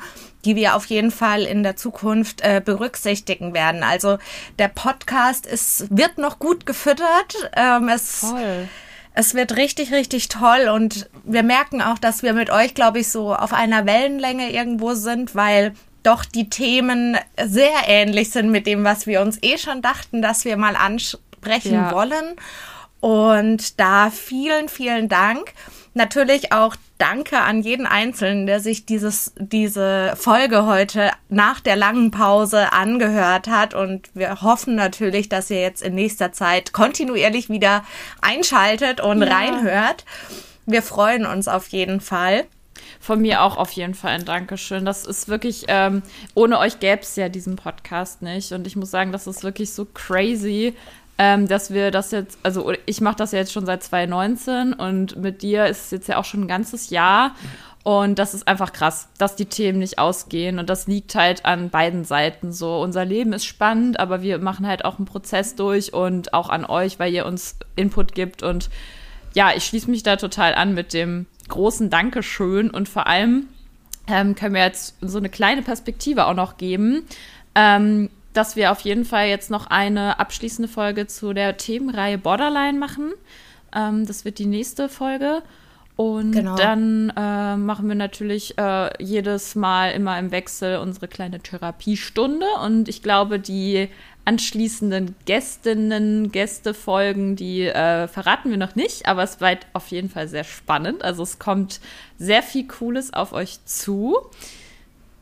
[0.46, 3.82] die wir auf jeden Fall in der Zukunft äh, berücksichtigen werden.
[3.82, 4.18] Also
[4.58, 7.50] der Podcast ist, wird noch gut gefüttert.
[7.56, 8.68] Ähm, es, Voll.
[9.14, 13.10] es wird richtig, richtig toll und wir merken auch, dass wir mit euch, glaube ich,
[13.10, 15.74] so auf einer Wellenlänge irgendwo sind, weil
[16.04, 20.44] doch die Themen sehr ähnlich sind mit dem, was wir uns eh schon dachten, dass
[20.44, 21.92] wir mal ansprechen ja.
[21.92, 22.36] wollen.
[23.00, 25.52] Und da vielen, vielen Dank.
[25.96, 32.10] Natürlich auch Danke an jeden Einzelnen, der sich dieses, diese Folge heute nach der langen
[32.10, 33.72] Pause angehört hat.
[33.72, 37.82] Und wir hoffen natürlich, dass ihr jetzt in nächster Zeit kontinuierlich wieder
[38.20, 39.28] einschaltet und ja.
[39.34, 40.04] reinhört.
[40.66, 42.44] Wir freuen uns auf jeden Fall.
[43.00, 44.84] Von mir auch auf jeden Fall ein Dankeschön.
[44.84, 46.02] Das ist wirklich, ähm,
[46.34, 48.52] ohne euch gäbe es ja diesen Podcast nicht.
[48.52, 50.74] Und ich muss sagen, das ist wirklich so crazy,
[51.18, 55.16] ähm, dass wir das jetzt, also ich mache das ja jetzt schon seit 2019 und
[55.16, 57.34] mit dir ist es jetzt ja auch schon ein ganzes Jahr.
[57.86, 60.58] Und das ist einfach krass, dass die Themen nicht ausgehen.
[60.58, 62.80] Und das liegt halt an beiden Seiten so.
[62.80, 66.64] Unser Leben ist spannend, aber wir machen halt auch einen Prozess durch und auch an
[66.64, 68.42] euch, weil ihr uns Input gibt.
[68.42, 68.70] Und
[69.34, 72.70] ja, ich schließe mich da total an mit dem großen Dankeschön.
[72.70, 73.46] Und vor allem
[74.08, 77.04] ähm, können wir jetzt so eine kleine Perspektive auch noch geben.
[77.54, 82.78] Ähm, dass wir auf jeden Fall jetzt noch eine abschließende Folge zu der Themenreihe Borderline
[82.78, 83.12] machen.
[83.74, 85.42] Ähm, das wird die nächste Folge.
[85.96, 86.56] Und genau.
[86.56, 92.46] dann äh, machen wir natürlich äh, jedes Mal immer im Wechsel unsere kleine Therapiestunde.
[92.62, 93.88] Und ich glaube, die
[94.26, 100.28] anschließenden Gästinnen, Gästefolgen, die äh, verraten wir noch nicht, aber es bleibt auf jeden Fall
[100.28, 101.02] sehr spannend.
[101.02, 101.80] Also es kommt
[102.18, 104.18] sehr viel Cooles auf euch zu.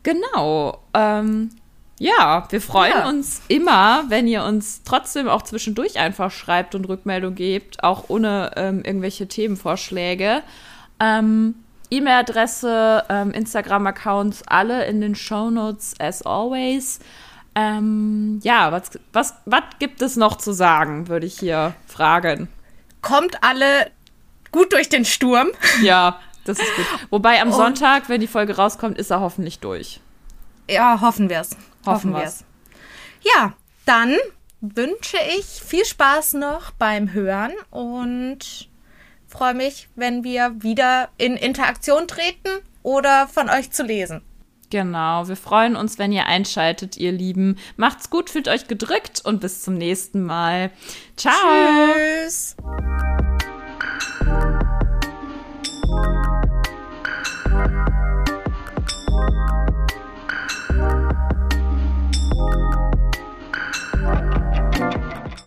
[0.03, 0.79] Genau.
[0.93, 1.51] Ähm,
[1.97, 3.07] ja, wir freuen ja.
[3.07, 8.51] uns immer, wenn ihr uns trotzdem auch zwischendurch einfach schreibt und Rückmeldung gebt, auch ohne
[8.57, 10.43] ähm, irgendwelche Themenvorschläge.
[10.99, 11.55] Ähm,
[11.91, 16.99] E-Mail-Adresse, ähm, Instagram-Accounts, alle in den Show Notes as always.
[17.53, 22.49] Ähm, ja, was, was, was gibt es noch zu sagen, würde ich hier fragen.
[23.01, 23.89] Kommt alle
[24.51, 25.47] gut durch den Sturm.
[25.81, 26.85] Ja, das ist gut.
[27.09, 30.01] Wobei am Sonntag, wenn die Folge rauskommt, ist er hoffentlich durch.
[30.69, 31.51] Ja, hoffen wir es.
[31.85, 32.43] Hoffen wir es.
[33.21, 33.53] Ja,
[33.85, 34.15] dann
[34.61, 38.69] wünsche ich viel Spaß noch beim Hören und
[39.27, 42.49] freue mich, wenn wir wieder in Interaktion treten
[42.83, 44.21] oder von euch zu lesen.
[44.69, 47.57] Genau, wir freuen uns, wenn ihr einschaltet, ihr Lieben.
[47.77, 50.71] Macht's gut, fühlt euch gedrückt und bis zum nächsten Mal.
[51.15, 51.33] Ciao.
[51.93, 52.55] Tschüss.